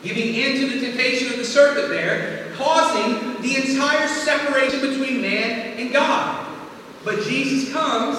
Giving 0.01 0.33
in 0.33 0.61
to 0.61 0.79
the 0.79 0.85
temptation 0.87 1.31
of 1.31 1.37
the 1.37 1.45
serpent 1.45 1.89
there, 1.89 2.53
causing 2.55 3.41
the 3.41 3.55
entire 3.57 4.07
separation 4.07 4.81
between 4.81 5.21
man 5.21 5.77
and 5.77 5.91
God. 5.91 6.47
But 7.03 7.23
Jesus 7.23 7.71
comes 7.73 8.17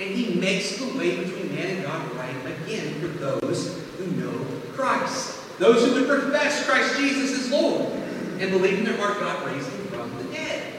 and 0.00 0.10
he 0.10 0.38
makes 0.38 0.78
the 0.78 0.86
way 0.98 1.24
between 1.24 1.54
man 1.54 1.76
and 1.76 1.84
God 1.84 2.14
right 2.16 2.34
again 2.62 3.00
for 3.00 3.06
those 3.06 3.82
who 3.98 4.06
know 4.12 4.46
Christ. 4.74 5.58
Those 5.58 5.86
who 5.86 5.94
would 5.94 6.08
profess 6.08 6.66
Christ 6.68 6.98
Jesus 6.98 7.38
as 7.38 7.50
Lord 7.50 7.92
and 8.38 8.50
believe 8.50 8.78
in 8.78 8.84
their 8.84 8.96
heart 8.98 9.18
God 9.18 9.46
raised 9.46 9.68
him 9.70 9.86
from 9.86 10.16
the 10.18 10.24
dead. 10.24 10.74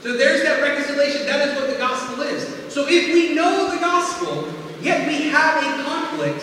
So 0.00 0.16
there's 0.16 0.42
that 0.44 0.62
reconciliation. 0.62 1.26
That 1.26 1.48
is 1.48 1.56
what 1.56 1.68
the 1.68 1.76
gospel 1.76 2.22
is. 2.22 2.72
So 2.72 2.86
if 2.88 3.12
we 3.12 3.34
know 3.34 3.74
the 3.74 3.80
gospel, 3.80 4.48
yet 4.80 5.06
we 5.06 5.28
have 5.28 5.62
a 5.62 5.82
conflict, 5.82 6.42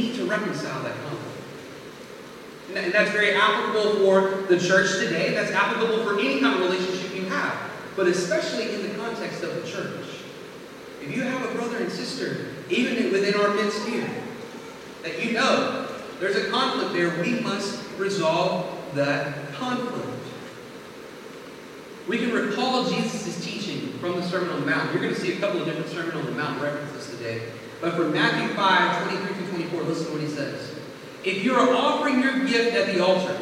need 0.00 0.14
to 0.16 0.26
reconcile 0.26 0.82
that 0.82 0.94
conflict. 1.04 1.26
And 2.74 2.92
that's 2.92 3.10
very 3.10 3.34
applicable 3.34 3.96
for 3.96 4.42
the 4.48 4.58
church 4.58 4.98
today. 4.98 5.34
That's 5.34 5.50
applicable 5.50 6.04
for 6.04 6.18
any 6.18 6.40
kind 6.40 6.54
of 6.54 6.60
relationship 6.60 7.14
you 7.16 7.26
have. 7.26 7.58
But 7.96 8.06
especially 8.06 8.74
in 8.74 8.82
the 8.82 8.94
context 8.94 9.42
of 9.42 9.54
the 9.54 9.68
church. 9.68 10.06
If 11.02 11.14
you 11.14 11.22
have 11.22 11.50
a 11.50 11.54
brother 11.54 11.78
and 11.78 11.90
sister, 11.90 12.48
even 12.68 13.10
within 13.10 13.34
our 13.34 13.54
midst 13.54 13.86
here, 13.88 14.08
that 15.02 15.24
you 15.24 15.32
know 15.32 15.88
there's 16.20 16.36
a 16.36 16.50
conflict 16.50 16.92
there, 16.92 17.20
we 17.22 17.40
must 17.40 17.82
resolve 17.98 18.78
that 18.94 19.52
conflict. 19.54 20.06
We 22.06 22.18
can 22.18 22.32
recall 22.32 22.88
Jesus' 22.88 23.42
teaching 23.44 23.92
from 23.98 24.16
the 24.16 24.22
Sermon 24.22 24.50
on 24.50 24.60
the 24.60 24.66
Mount. 24.66 24.92
You're 24.92 25.02
going 25.02 25.14
to 25.14 25.20
see 25.20 25.32
a 25.32 25.40
couple 25.40 25.60
of 25.60 25.66
different 25.66 25.88
Sermon 25.90 26.16
on 26.16 26.26
the 26.26 26.32
Mount 26.32 26.60
references 26.60 27.16
today. 27.16 27.42
But 27.80 27.94
from 27.94 28.12
Matthew 28.12 28.54
5, 28.54 29.08
23 29.08 29.44
to 29.44 29.50
24, 29.52 29.82
listen 29.82 30.06
to 30.06 30.12
what 30.12 30.20
he 30.20 30.28
says. 30.28 30.74
If 31.24 31.42
you 31.42 31.54
are 31.54 31.74
offering 31.74 32.20
your 32.22 32.44
gift 32.44 32.74
at 32.76 32.94
the 32.94 33.04
altar, 33.04 33.36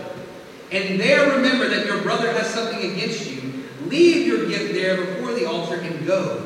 and 0.71 1.01
there 1.01 1.37
remember 1.37 1.69
that 1.69 1.87
your 1.87 2.03
brother 2.03 2.33
has 2.33 2.47
something 2.47 2.93
against 2.93 3.31
you, 3.31 3.65
leave 3.87 4.27
your 4.27 4.49
gift 4.49 4.75
there 4.75 4.97
before 4.97 5.33
the 5.33 5.47
altar 5.47 5.77
and 5.77 6.07
go. 6.07 6.41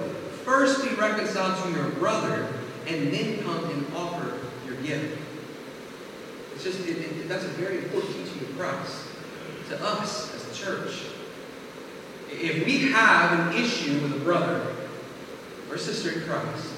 First 0.45 0.89
be 0.89 0.95
reconciled 0.95 1.63
to 1.65 1.71
your 1.79 1.91
brother, 1.91 2.49
and 2.87 3.13
then 3.13 3.43
come 3.45 3.65
and 3.71 3.95
offer 3.95 4.39
your 4.67 4.77
gift. 4.77 5.19
It's 6.55 6.65
just, 6.65 6.81
it, 6.89 6.99
it, 6.99 7.29
that's 7.29 7.45
a 7.45 7.49
very 7.49 7.79
important 7.79 8.15
teaching 8.15 8.49
of 8.49 8.59
Christ 8.59 9.07
to 9.69 9.85
us 9.85 10.35
as 10.35 10.45
the 10.45 10.55
church. 10.55 11.05
If 12.31 12.65
we 12.65 12.91
have 12.91 13.39
an 13.39 13.63
issue 13.63 14.01
with 14.01 14.15
a 14.15 14.21
brother 14.21 14.75
or 15.71 15.79
sister 15.79 16.13
in 16.13 16.27
Christ, 16.27 16.73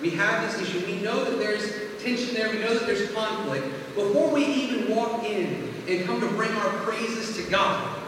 we 0.00 0.10
have 0.10 0.50
this 0.50 0.68
issue, 0.68 0.86
we 0.86 1.00
know 1.00 1.24
that 1.24 1.38
there's 1.38 1.72
tension 2.02 2.34
there, 2.34 2.50
we 2.50 2.58
know 2.60 2.74
that 2.74 2.86
there's 2.86 3.10
conflict. 3.12 3.66
Before 3.94 4.30
we 4.32 4.44
even 4.44 4.94
walk 4.94 5.24
in 5.24 5.72
and 5.88 6.04
come 6.04 6.20
to 6.20 6.28
bring 6.28 6.52
our 6.52 6.70
praises 6.78 7.36
to 7.36 7.50
God, 7.50 7.98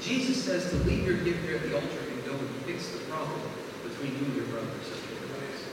Jesus 0.00 0.42
says 0.42 0.70
to 0.70 0.76
leave 0.78 1.06
your 1.06 1.18
gift 1.18 1.42
here 1.44 1.56
at 1.56 1.62
the 1.62 1.74
altar 1.74 1.88
and 1.88 2.24
go 2.24 2.32
and 2.32 2.48
fix 2.64 2.88
the 2.88 2.98
problem 3.10 3.40
between 3.84 4.12
you 4.18 4.24
and 4.26 4.36
your 4.36 4.44
brother 4.46 4.66
sister 4.82 5.12
in 5.12 5.28
Christ. 5.30 5.64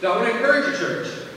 So 0.00 0.12
I 0.12 0.16
want 0.16 0.28
to 0.28 0.36
encourage 0.36 0.72
you, 0.72 0.78
church. 0.78 1.28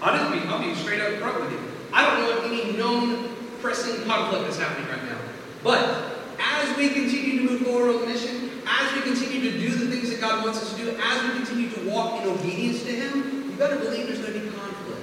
I'll 0.00 0.16
just 0.16 0.32
be, 0.32 0.48
I'll 0.48 0.62
be 0.62 0.74
straight 0.74 1.00
up 1.00 1.14
front 1.14 1.40
with 1.40 1.52
you. 1.52 1.60
I 1.92 2.04
don't 2.04 2.20
know 2.20 2.38
of 2.38 2.52
any 2.52 2.76
known 2.76 3.36
pressing 3.60 4.04
conflict 4.04 4.44
that's 4.44 4.58
happening 4.58 4.88
right 4.88 5.04
now. 5.04 5.18
But 5.64 6.12
as 6.38 6.76
we 6.76 6.90
continue 6.90 7.38
to 7.38 7.50
move 7.50 7.62
forward 7.62 7.94
on 7.94 8.00
the 8.02 8.06
mission, 8.06 8.50
as 8.66 8.92
we 8.94 9.00
continue 9.02 9.50
to 9.50 9.58
do 9.58 9.70
the 9.70 9.90
things 9.90 10.10
that 10.10 10.20
God 10.20 10.44
wants 10.44 10.62
us 10.62 10.74
to 10.74 10.84
do, 10.84 10.96
as 11.00 11.22
we 11.22 11.30
continue 11.30 11.65
walk 11.88 12.22
in 12.22 12.28
obedience 12.28 12.82
to 12.84 12.90
Him, 12.90 13.50
you 13.50 13.56
better 13.56 13.76
believe 13.76 14.06
there's 14.06 14.20
going 14.20 14.34
to 14.34 14.40
be 14.40 14.48
conflict. 14.48 15.00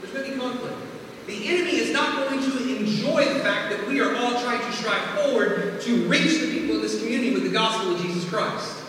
There's 0.00 0.12
going 0.12 0.26
to 0.26 0.32
be 0.32 0.38
conflict. 0.38 0.76
The 1.26 1.48
enemy 1.48 1.76
is 1.76 1.92
not 1.92 2.28
going 2.28 2.40
to 2.40 2.76
enjoy 2.76 3.32
the 3.32 3.40
fact 3.40 3.70
that 3.70 3.86
we 3.86 4.00
are 4.00 4.14
all 4.16 4.42
trying 4.42 4.60
to 4.60 4.72
strive 4.72 5.02
forward 5.20 5.80
to 5.82 6.08
reach 6.08 6.40
the 6.40 6.50
people 6.50 6.76
in 6.76 6.82
this 6.82 6.98
community 6.98 7.32
with 7.32 7.44
the 7.44 7.50
gospel 7.50 7.94
of 7.94 8.02
Jesus 8.02 8.28
Christ. 8.28 8.82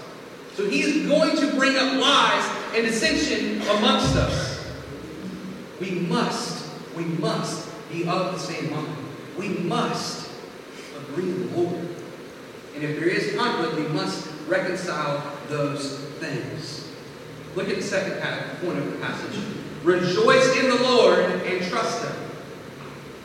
So 0.55 0.67
he 0.67 0.81
is 0.81 1.07
going 1.07 1.35
to 1.37 1.55
bring 1.55 1.75
up 1.75 1.99
lies 2.01 2.49
and 2.75 2.85
dissension 2.85 3.61
amongst 3.61 4.15
us. 4.15 4.65
We 5.79 5.91
must, 5.91 6.69
we 6.95 7.05
must 7.05 7.69
be 7.91 8.07
of 8.07 8.33
the 8.33 8.39
same 8.39 8.71
mind. 8.71 8.95
We 9.37 9.49
must 9.49 10.29
agree 10.97 11.25
with 11.25 11.53
the 11.53 11.61
Lord. 11.61 11.87
And 12.75 12.83
if 12.83 12.99
there 12.99 13.09
is 13.09 13.35
conflict, 13.35 13.75
we 13.75 13.87
must 13.95 14.27
reconcile 14.47 15.32
those 15.53 15.99
things. 16.19 16.89
Look 17.55 17.69
at 17.69 17.75
the 17.75 17.83
second 17.83 18.19
point 18.59 18.79
of 18.79 18.91
the 18.91 18.97
passage. 18.97 19.39
Rejoice 19.83 20.57
in 20.57 20.69
the 20.69 20.83
Lord 20.83 21.19
and 21.19 21.63
trust 21.65 22.03
Him 22.03 22.15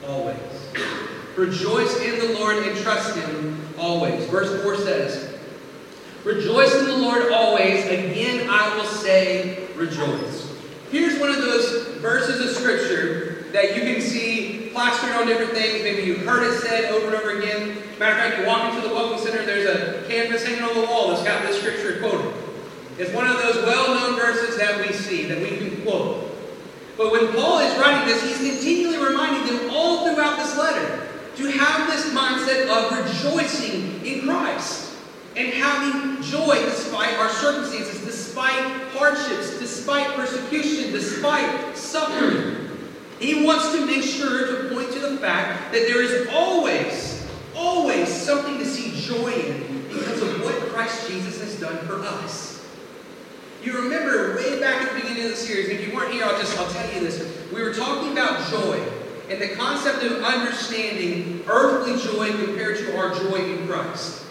always. 0.07 0.37
Rejoice 1.37 2.01
in 2.01 2.19
the 2.19 2.39
Lord 2.39 2.57
and 2.59 2.77
trust 2.79 3.17
Him 3.17 3.65
always. 3.79 4.25
Verse 4.27 4.63
4 4.63 4.77
says, 4.77 5.39
Rejoice 6.25 6.75
in 6.75 6.85
the 6.87 6.99
Lord 6.99 7.33
always. 7.33 7.87
Again, 7.87 8.49
I 8.51 8.77
will 8.77 8.85
say, 8.85 9.67
rejoice. 9.77 10.53
Here's 10.91 11.19
one 11.19 11.31
of 11.31 11.37
those 11.37 11.97
verses 11.99 12.45
of 12.45 12.57
Scripture 12.57 13.47
that 13.53 13.77
you 13.77 13.83
can 13.83 14.03
see 14.03 14.71
plastered 14.73 15.13
on 15.13 15.27
different 15.27 15.53
things. 15.53 15.83
Maybe 15.83 16.03
you've 16.03 16.27
heard 16.27 16.43
it 16.43 16.59
said 16.61 16.93
over 16.93 17.07
and 17.07 17.17
over 17.17 17.39
again. 17.39 17.79
Matter 17.99 18.13
of 18.13 18.19
fact, 18.19 18.39
you 18.39 18.47
walk 18.47 18.73
into 18.73 18.87
the 18.87 18.95
Welcome 18.95 19.19
Center, 19.19 19.45
there's 19.45 19.67
a 19.67 20.07
canvas 20.09 20.45
hanging 20.45 20.63
on 20.63 20.73
the 20.73 20.87
wall 20.87 21.09
that's 21.09 21.25
got 21.25 21.43
this 21.43 21.59
Scripture 21.59 21.99
quoted. 21.99 22.33
It's 22.97 23.13
one 23.13 23.27
of 23.27 23.39
those 23.39 23.57
well-known 23.65 24.15
verses 24.15 24.57
that 24.57 24.87
we 24.87 24.93
see, 24.93 25.27
that 25.27 25.43
we 25.43 25.57
can 25.57 25.83
quote. 25.83 26.33
But 26.97 27.11
when 27.11 27.33
Paul 27.33 27.59
is 27.59 27.77
writing 27.77 28.07
this, 28.07 28.23
he's 28.23 28.55
continually 28.55 29.05
reminding 29.05 29.53
them 29.53 29.71
all 29.73 30.05
throughout 30.05 30.37
this 30.37 30.57
letter 30.57 31.09
to 31.37 31.47
have 31.51 31.91
this 31.91 32.13
mindset 32.13 32.69
of 32.69 33.05
rejoicing 33.05 34.07
in 34.07 34.23
Christ 34.23 34.93
and 35.35 35.49
having 35.55 36.23
joy 36.23 36.55
despite 36.55 37.15
our 37.19 37.31
circumstances, 37.31 38.05
despite 38.05 38.63
hardships, 38.93 39.59
despite 39.59 40.07
persecution, 40.15 40.93
despite 40.93 41.77
suffering. 41.77 42.69
He 43.19 43.45
wants 43.45 43.73
to 43.73 43.85
make 43.87 44.05
sure 44.05 44.47
to 44.47 44.75
point 44.75 44.93
to 44.93 45.01
the 45.01 45.17
fact 45.17 45.73
that 45.73 45.87
there 45.89 46.01
is 46.01 46.29
always, 46.33 47.18
always 47.59 48.09
something 48.09 48.57
to 48.59 48.65
see 48.65 48.99
joy 49.01 49.33
in 49.33 49.83
because 49.89 50.23
of 50.23 50.43
what 50.43 50.55
Christ 50.71 51.11
Jesus 51.11 51.41
has 51.41 51.59
done 51.61 51.77
for 51.87 51.97
us. 51.97 52.65
You 53.63 53.83
remember 53.83 54.37
way 54.37 54.61
back 54.61 54.83
at 54.83 54.95
the 54.95 55.01
beginning 55.01 55.25
of 55.25 55.31
the 55.31 55.37
series, 55.37 55.69
if 55.69 55.87
you 55.87 55.95
weren't 55.95 56.13
here, 56.13 56.25
I'll 56.25 56.39
just 56.39 56.57
I'll 56.57 56.71
tell 56.71 56.95
you 56.95 57.01
this. 57.01 57.37
We 57.53 57.61
were 57.61 57.75
talking 57.75 58.13
about 58.13 58.49
joy 58.49 58.81
and 59.29 59.43
the 59.43 59.49
concept 59.57 60.05
of 60.05 60.23
understanding 60.23 61.43
earthly 61.49 61.99
joy 61.99 62.31
compared 62.45 62.79
to 62.79 62.97
our 62.97 63.15
joy 63.15 63.37
in 63.37 63.67
Christ. 63.67 64.25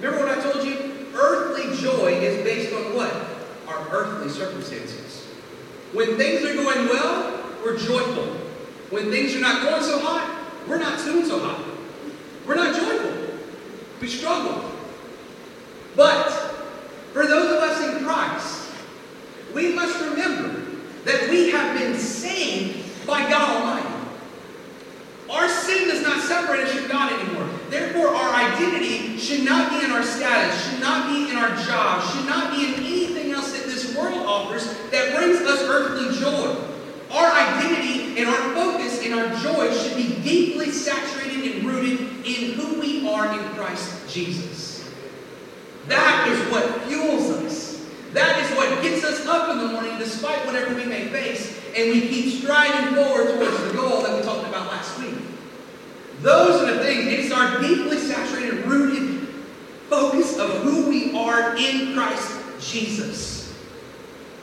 Remember 0.00 0.26
what 0.26 0.38
I 0.38 0.42
told 0.42 0.64
you? 0.64 1.06
Earthly 1.14 1.76
joy 1.76 2.14
is 2.14 2.42
based 2.42 2.74
on 2.74 2.96
what? 2.96 3.14
Our 3.68 3.86
earthly 3.90 4.30
circumstances. 4.30 5.26
When 5.92 6.16
things 6.16 6.42
are 6.42 6.54
going 6.54 6.88
well, 6.88 7.44
we're 7.62 7.78
joyful. 7.78 8.24
When 8.90 9.10
things 9.10 9.36
are 9.36 9.40
not 9.40 9.62
going 9.62 9.82
so 9.82 9.98
hot, 10.00 10.38
we're 10.66 10.78
not 10.78 10.98
doing 11.04 11.24
so 11.24 11.38
hot. 11.38 11.71
We're 12.46 12.56
not 12.56 12.74
joyful. 12.74 13.38
We 14.00 14.08
struggle. 14.08 14.70
But 15.94 16.30
for 17.12 17.26
those 17.26 17.56
of 17.56 17.62
us 17.62 17.96
in 17.96 18.04
Christ, 18.04 18.72
we 19.54 19.74
must 19.74 20.00
remember 20.00 20.60
that 21.04 21.28
we 21.30 21.50
have 21.50 21.78
been 21.78 21.98
saved 21.98 23.06
by 23.06 23.28
God 23.28 23.60
Almighty. 23.60 23.88
Our 25.30 25.48
sin 25.48 25.88
does 25.88 26.02
not 26.02 26.20
separate 26.22 26.60
us 26.60 26.72
from 26.74 26.88
God 26.88 27.12
anymore. 27.12 27.48
Therefore, 27.70 28.08
our 28.08 28.34
identity 28.34 29.16
should 29.16 29.44
not 29.44 29.70
be 29.70 29.84
in 29.84 29.90
our 29.92 30.02
status, 30.02 30.68
should 30.68 30.80
not 30.80 31.10
be 31.10 31.30
in 31.30 31.36
our 31.36 31.56
job, 31.64 32.02
should 32.12 32.26
not 32.26 32.54
be 32.54 32.66
in 32.66 32.74
anything 32.74 33.32
else 33.32 33.52
that 33.52 33.64
this 33.64 33.96
world 33.96 34.26
offers 34.26 34.66
that 34.90 35.16
brings 35.16 35.38
us 35.40 35.62
earthly 35.62 36.18
joy. 36.18 36.71
Our 37.12 37.30
identity 37.30 38.18
and 38.18 38.28
our 38.28 38.54
focus 38.54 39.04
and 39.04 39.14
our 39.14 39.28
joy 39.40 39.72
should 39.74 39.96
be 39.96 40.20
deeply 40.22 40.70
saturated 40.70 41.56
and 41.56 41.64
rooted 41.66 42.00
in 42.26 42.52
who 42.54 42.80
we 42.80 43.06
are 43.08 43.38
in 43.38 43.44
Christ 43.54 44.08
Jesus. 44.08 44.90
That 45.88 46.28
is 46.28 46.50
what 46.50 46.82
fuels 46.84 47.30
us. 47.30 47.86
That 48.12 48.42
is 48.42 48.56
what 48.56 48.82
gets 48.82 49.04
us 49.04 49.26
up 49.26 49.50
in 49.50 49.58
the 49.58 49.72
morning 49.72 49.98
despite 49.98 50.44
whatever 50.46 50.74
we 50.74 50.84
may 50.84 51.08
face, 51.08 51.58
and 51.76 51.90
we 51.90 52.08
keep 52.08 52.42
striding 52.42 52.94
forward 52.94 53.34
towards 53.34 53.62
the 53.64 53.72
goal 53.74 54.02
that 54.02 54.16
we 54.16 54.22
talked 54.22 54.46
about 54.48 54.66
last 54.68 54.98
week. 54.98 55.14
Those 56.20 56.62
are 56.62 56.74
the 56.74 56.82
things. 56.82 57.06
It's 57.06 57.32
our 57.32 57.60
deeply 57.60 57.98
saturated, 57.98 58.64
rooted 58.66 59.28
focus 59.88 60.38
of 60.38 60.62
who 60.62 60.88
we 60.88 61.14
are 61.16 61.56
in 61.56 61.94
Christ 61.94 62.40
Jesus. 62.60 63.54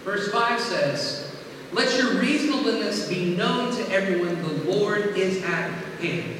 Verse 0.04 0.32
5 0.32 0.60
says, 0.60 1.28
Let 1.72 1.98
your 2.00 2.20
reasonableness 2.20 3.08
be 3.08 3.36
known 3.36 3.76
to 3.76 3.92
everyone, 3.92 4.42
the 4.42 4.72
Lord 4.72 5.16
is 5.16 5.44
at 5.44 5.72
hand. 6.00 6.36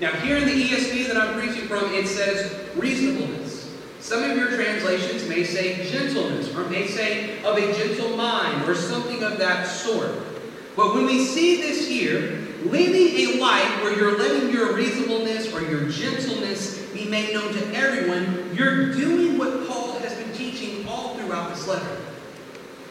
Now, 0.00 0.10
here 0.12 0.36
in 0.36 0.44
the 0.44 0.68
ESV 0.68 1.06
that 1.06 1.16
I'm 1.16 1.38
preaching 1.38 1.68
from, 1.68 1.84
it 1.94 2.08
says 2.08 2.52
reasonableness. 2.76 3.72
Some 4.00 4.24
of 4.24 4.36
your 4.36 4.48
translations 4.48 5.28
may 5.28 5.44
say 5.44 5.88
gentleness, 5.88 6.52
or 6.56 6.68
may 6.68 6.88
say 6.88 7.40
of 7.44 7.56
a 7.56 7.72
gentle 7.72 8.16
mind, 8.16 8.68
or 8.68 8.74
something 8.74 9.22
of 9.22 9.38
that 9.38 9.68
sort. 9.68 10.10
But 10.74 10.94
when 10.94 11.06
we 11.06 11.24
see 11.24 11.62
this 11.62 11.86
here, 11.86 12.48
living 12.64 13.36
a 13.36 13.40
life 13.40 13.82
where 13.84 13.96
you're 13.96 14.18
letting 14.18 14.50
your 14.50 14.74
reasonableness 14.74 15.52
or 15.52 15.62
your 15.62 15.88
gentleness 15.88 16.84
be 16.92 17.08
made 17.08 17.32
known 17.32 17.52
to 17.52 17.74
everyone, 17.74 18.50
you're 18.52 18.92
doing 18.92 19.38
what 19.38 19.68
Paul 19.68 20.00
has 20.00 20.14
been 20.16 20.32
teaching 20.32 20.84
all 20.88 21.14
throughout 21.14 21.54
this 21.54 21.68
letter. 21.68 22.01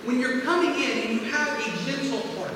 When 0.06 0.20
you're 0.20 0.42
coming 0.42 0.72
in 0.82 1.04
and 1.04 1.14
you 1.14 1.20
have 1.32 1.48
a 1.60 1.86
gentle 1.86 2.22
heart 2.36 2.54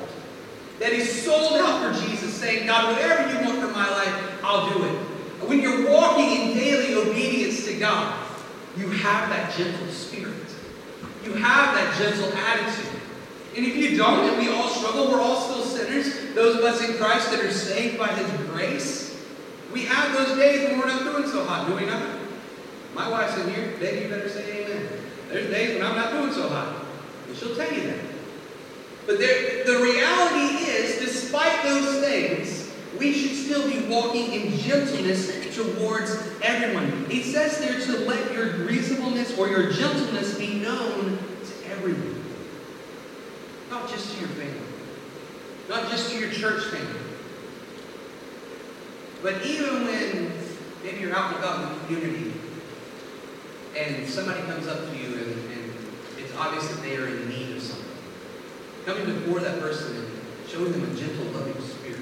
that 0.80 0.92
is 0.92 1.22
sold 1.24 1.54
out 1.54 1.82
for 1.82 2.06
Jesus, 2.06 2.34
saying, 2.34 2.66
God, 2.66 2.92
whatever 2.92 3.30
you 3.32 3.46
want 3.46 3.60
for 3.60 3.72
my 3.72 3.88
life, 3.88 4.40
I'll 4.42 4.70
do 4.72 4.84
it. 4.84 4.94
When 5.48 5.60
you're 5.60 5.90
walking 5.90 6.24
in 6.24 6.56
daily 6.56 6.94
obedience 6.94 7.64
to 7.66 7.78
God, 7.78 8.26
you 8.76 8.90
have 8.90 9.28
that 9.30 9.54
gentle 9.56 9.86
spirit. 9.88 10.34
You 11.24 11.34
have 11.34 11.74
that 11.74 11.96
gentle 11.98 12.32
attitude. 12.32 13.00
And 13.56 13.64
if 13.64 13.76
you 13.76 13.96
don't, 13.96 14.28
and 14.28 14.38
we 14.38 14.52
all 14.52 14.68
struggle, 14.68 15.10
we're 15.10 15.20
all 15.20 15.40
still 15.40 15.62
sinners, 15.62 16.34
those 16.34 16.56
of 16.56 16.64
us 16.64 16.86
in 16.86 16.96
Christ 16.96 17.30
that 17.30 17.40
are 17.40 17.50
saved 17.50 17.98
by 17.98 18.08
His 18.08 18.30
grace, 18.50 19.24
we 19.72 19.84
have 19.84 20.12
those 20.12 20.36
days 20.36 20.68
when 20.68 20.78
we're 20.78 20.86
not 20.86 21.02
doing 21.02 21.28
so 21.28 21.44
hot, 21.44 21.66
do 21.66 21.74
we 21.74 21.86
not? 21.86 22.02
My 22.94 23.08
wife's 23.10 23.36
in 23.38 23.52
here. 23.52 23.76
Baby, 23.78 24.04
you 24.04 24.08
better 24.08 24.28
say 24.28 24.64
amen. 24.64 24.88
There's 25.28 25.50
days 25.50 25.74
when 25.74 25.86
I'm 25.86 25.96
not 25.96 26.12
doing 26.12 26.32
so 26.32 26.48
hot. 26.48 26.85
And 27.28 27.36
she'll 27.36 27.56
tell 27.56 27.72
you 27.72 27.82
that. 27.88 28.00
But 29.06 29.18
there, 29.18 29.64
the 29.64 29.78
reality 29.82 30.64
is, 30.64 30.98
despite 30.98 31.62
those 31.62 32.00
things, 32.00 32.72
we 32.98 33.12
should 33.12 33.36
still 33.36 33.70
be 33.70 33.86
walking 33.88 34.32
in 34.32 34.56
gentleness 34.58 35.54
towards 35.54 36.16
everyone. 36.42 37.06
He 37.08 37.22
says 37.22 37.58
there 37.58 37.80
to 37.80 38.04
let 38.04 38.32
your 38.32 38.66
reasonableness 38.66 39.38
or 39.38 39.48
your 39.48 39.70
gentleness 39.72 40.36
be 40.38 40.54
known 40.60 41.18
to 41.18 41.70
everyone. 41.70 42.22
Not 43.70 43.88
just 43.88 44.12
to 44.14 44.20
your 44.20 44.28
family. 44.30 44.60
Not 45.68 45.90
just 45.90 46.10
to 46.10 46.18
your 46.18 46.30
church 46.30 46.64
family. 46.64 47.00
But 49.22 49.44
even 49.44 49.84
when 49.84 50.32
maybe 50.84 51.00
you're 51.00 51.16
out 51.16 51.34
and 51.34 51.44
about 51.44 51.62
in 51.62 51.78
the 51.78 51.84
community 51.86 52.32
and 53.76 54.08
somebody 54.08 54.40
comes 54.42 54.66
up 54.66 54.90
to 54.90 54.96
you 54.96 55.14
and, 55.14 55.52
and 55.52 55.55
it's 56.36 56.44
obvious 56.44 56.68
that 56.68 56.82
they 56.82 56.96
are 56.96 57.06
in 57.06 57.28
need 57.30 57.56
of 57.56 57.62
something, 57.62 57.86
coming 58.84 59.06
before 59.06 59.40
that 59.40 59.58
person 59.58 59.96
and 59.96 60.06
showing 60.46 60.70
them 60.70 60.82
a 60.82 60.94
gentle, 60.94 61.24
loving 61.26 61.54
spirit. 61.62 61.98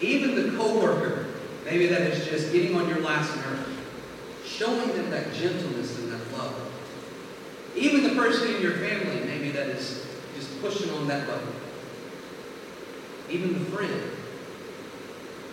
Even 0.00 0.34
the 0.34 0.56
coworker, 0.56 1.26
maybe 1.64 1.86
that 1.86 2.00
is 2.02 2.26
just 2.26 2.52
getting 2.52 2.74
on 2.74 2.88
your 2.88 3.00
last 3.00 3.34
nerve, 3.36 3.64
showing 4.44 4.88
them 4.88 5.08
that 5.10 5.32
gentleness 5.32 5.98
and 6.00 6.12
that 6.12 6.32
love. 6.36 6.52
Even 7.76 8.02
the 8.02 8.20
person 8.20 8.56
in 8.56 8.60
your 8.60 8.78
family, 8.78 9.20
maybe 9.24 9.52
that 9.52 9.68
is 9.68 10.04
just 10.34 10.60
pushing 10.60 10.90
on 10.90 11.06
that 11.06 11.28
button. 11.28 11.46
Even 13.30 13.52
the 13.52 13.70
friend 13.70 14.02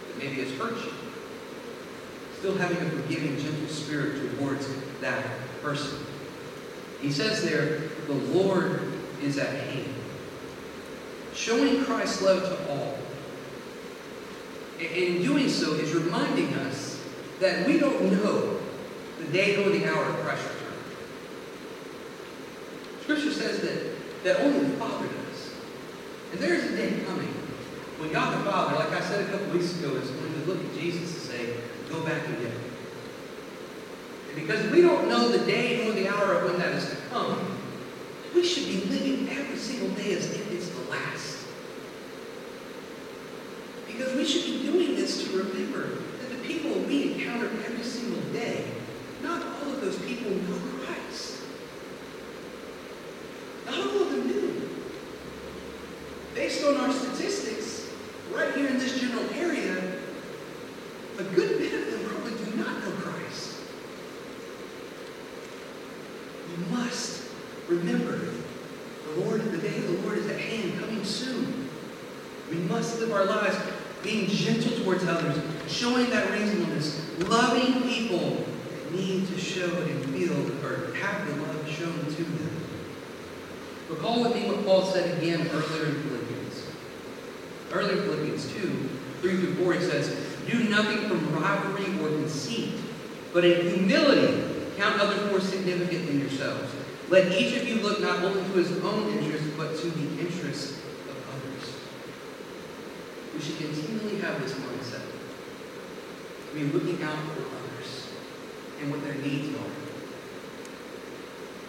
that 0.08 0.17
maybe 0.17 0.41
has 0.41 0.51
hurt 0.58 0.75
you. 0.84 0.91
Still 2.39 2.58
having 2.58 2.77
a 2.77 2.89
forgiving, 2.89 3.38
gentle 3.38 3.67
spirit 3.67 4.39
towards 4.39 4.67
that 5.01 5.24
person. 5.62 6.06
He 7.01 7.11
says 7.11 7.43
there, 7.43 7.79
the 8.07 8.13
Lord 8.13 8.93
is 9.21 9.37
at 9.37 9.53
hand. 9.53 9.93
Showing 11.33 11.83
Christ's 11.83 12.21
love 12.21 12.41
to 12.43 12.71
all. 12.71 12.97
And 14.79 14.91
in 14.91 15.21
doing 15.21 15.49
so 15.49 15.73
is 15.73 15.93
reminding 15.93 16.53
us 16.55 17.01
that 17.39 17.67
we 17.67 17.79
don't 17.79 18.11
know 18.11 18.59
the 19.19 19.25
day 19.31 19.63
or 19.63 19.69
the 19.69 19.85
hour 19.85 20.05
of 20.05 20.15
Christ's 20.17 20.45
return. 20.45 20.73
Scripture 23.01 23.31
says 23.31 23.61
that, 23.61 24.23
that 24.23 24.41
only 24.41 24.67
the 24.67 24.77
Father 24.77 25.07
does. 25.07 25.51
And 26.31 26.39
there 26.39 26.55
is 26.55 26.65
a 26.65 26.75
day 26.75 27.03
coming 27.05 27.33
when 27.97 28.11
God 28.11 28.37
the 28.37 28.49
Father, 28.49 28.75
like 28.75 28.91
I 28.91 29.01
said 29.01 29.27
a 29.27 29.31
couple 29.31 29.47
weeks 29.53 29.79
ago, 29.79 29.95
is 29.95 30.09
going 30.11 30.33
to 30.33 30.39
look 30.41 30.63
at 30.63 30.79
Jesus 30.79 31.01
and 31.01 31.23
say, 31.23 31.53
go 31.89 32.03
back 32.03 32.27
and 32.27 32.39
get. 32.39 32.51
Because 34.38 34.71
we 34.71 34.82
don't 34.82 35.10
know 35.10 35.30
the 35.30 35.45
day 35.45 35.84
nor 35.84 35.93
the 35.93 36.08
hour 36.08 36.36
of 36.36 36.52
when 36.52 36.60
that 36.60 36.73
is 36.73 36.89
to 36.91 36.95
come, 37.10 37.58
we 38.36 38.45
should 38.45 38.65
be 38.65 38.86
living 38.86 39.28
every 39.36 39.58
single 39.58 39.89
day 39.89 40.13
as 40.13 40.32
if 40.32 40.54
it's 40.54 40.69
the 40.69 40.91
last. 40.91 41.47
Because 43.88 44.15
we 44.15 44.23
should 44.23 44.45
be 44.45 44.62
doing 44.62 44.95
this 44.95 45.23
to 45.23 45.38
remember 45.38 45.89
that 46.19 46.30
the 46.30 46.47
people 46.47 46.71
we 46.82 47.13
encounter 47.13 47.47
every 47.65 47.84
single 47.84 48.21
day, 48.32 48.65
not 49.23 49.41
all 49.41 49.73
of 49.73 49.82
those 49.82 49.97
people 50.04 50.30
know 50.30 50.60
Christ. 50.86 51.41
Not 53.65 53.80
all 53.80 54.02
of 54.04 54.12
them 54.12 54.28
do. 54.28 54.69
Based 56.36 56.63
on 56.63 56.78
our 56.78 56.93
statistics, 56.93 57.89
right 58.32 58.54
here 58.54 58.67
in 58.67 58.78
this 58.78 59.00
general 59.02 59.28
area, 59.34 59.95
a 61.17 61.23
good 61.23 61.58
bit 61.58 61.73
of 61.73 61.91
them 61.91 62.06
probably 62.06 62.45
do 62.45 62.58
not 62.58 62.84
know 62.84 62.91
Christ. 62.91 63.58
We 66.47 66.47
must 66.72 67.24
remember 67.67 68.20
the 69.15 69.22
Lord, 69.22 69.52
the 69.52 69.58
day 69.58 69.78
of 69.78 69.88
the 69.88 70.02
Lord 70.04 70.17
is 70.17 70.28
at 70.28 70.39
hand, 70.39 70.80
coming 70.80 71.04
soon. 71.04 71.70
We 72.50 72.58
must 72.58 73.00
live 73.00 73.12
our 73.12 73.26
lives 73.26 73.58
being 74.04 74.28
gentle 74.28 74.78
towards 74.84 75.04
others, 75.06 75.41
showing 75.67 76.10
that 76.12 76.32
reasonableness, 76.32 77.20
loving 77.20 77.82
people 77.84 78.46
need 78.91 79.28
to 79.28 79.38
show 79.38 79.70
and 79.70 80.06
feel 80.06 80.34
or 80.65 80.93
have 80.96 81.28
the 81.28 81.41
love 81.41 81.70
shown 81.70 82.06
to 82.06 82.24
them. 82.24 82.50
Recall 83.89 84.24
with 84.24 84.36
me 84.36 84.48
what 84.48 84.65
Paul 84.65 84.86
said 84.86 85.17
again 85.17 85.41
earlier 85.52 85.86
in 85.88 86.04
Philippians. 86.04 86.67
Earlier 87.72 87.93
in 87.93 88.04
Philippians 88.04 88.54
2, 88.54 88.89
3 89.22 89.38
through 89.38 89.56
4, 89.56 89.74
he 89.74 89.80
says, 89.82 90.28
Do 90.50 90.63
nothing 90.70 91.08
from 91.10 91.34
rivalry 91.34 91.86
or 92.02 92.10
conceit, 92.10 92.74
but 93.34 93.43
in 93.43 93.76
humility 93.76 94.57
count 94.77 95.01
others 95.01 95.29
more 95.31 95.41
significant 95.41 96.05
than 96.05 96.19
yourselves. 96.19 96.71
Let 97.09 97.31
each 97.31 97.57
of 97.57 97.67
you 97.67 97.81
look 97.81 97.99
not 97.99 98.23
only 98.23 98.43
to 98.43 98.53
his 98.53 98.71
own 98.83 99.09
interests, 99.09 99.49
but 99.57 99.75
to 99.79 99.89
the 99.89 100.19
interests 100.21 100.77
of 101.09 101.17
others. 101.33 101.65
We 103.33 103.41
should 103.41 103.57
continually 103.57 104.19
have 104.21 104.39
this 104.41 104.53
mindset. 104.53 105.01
To 105.01 106.53
be 106.53 106.65
looking 106.69 107.01
out 107.03 107.17
for 107.33 107.41
others 107.41 108.07
and 108.79 108.91
what 108.91 109.03
their 109.03 109.15
needs 109.15 109.49
are. 109.57 109.73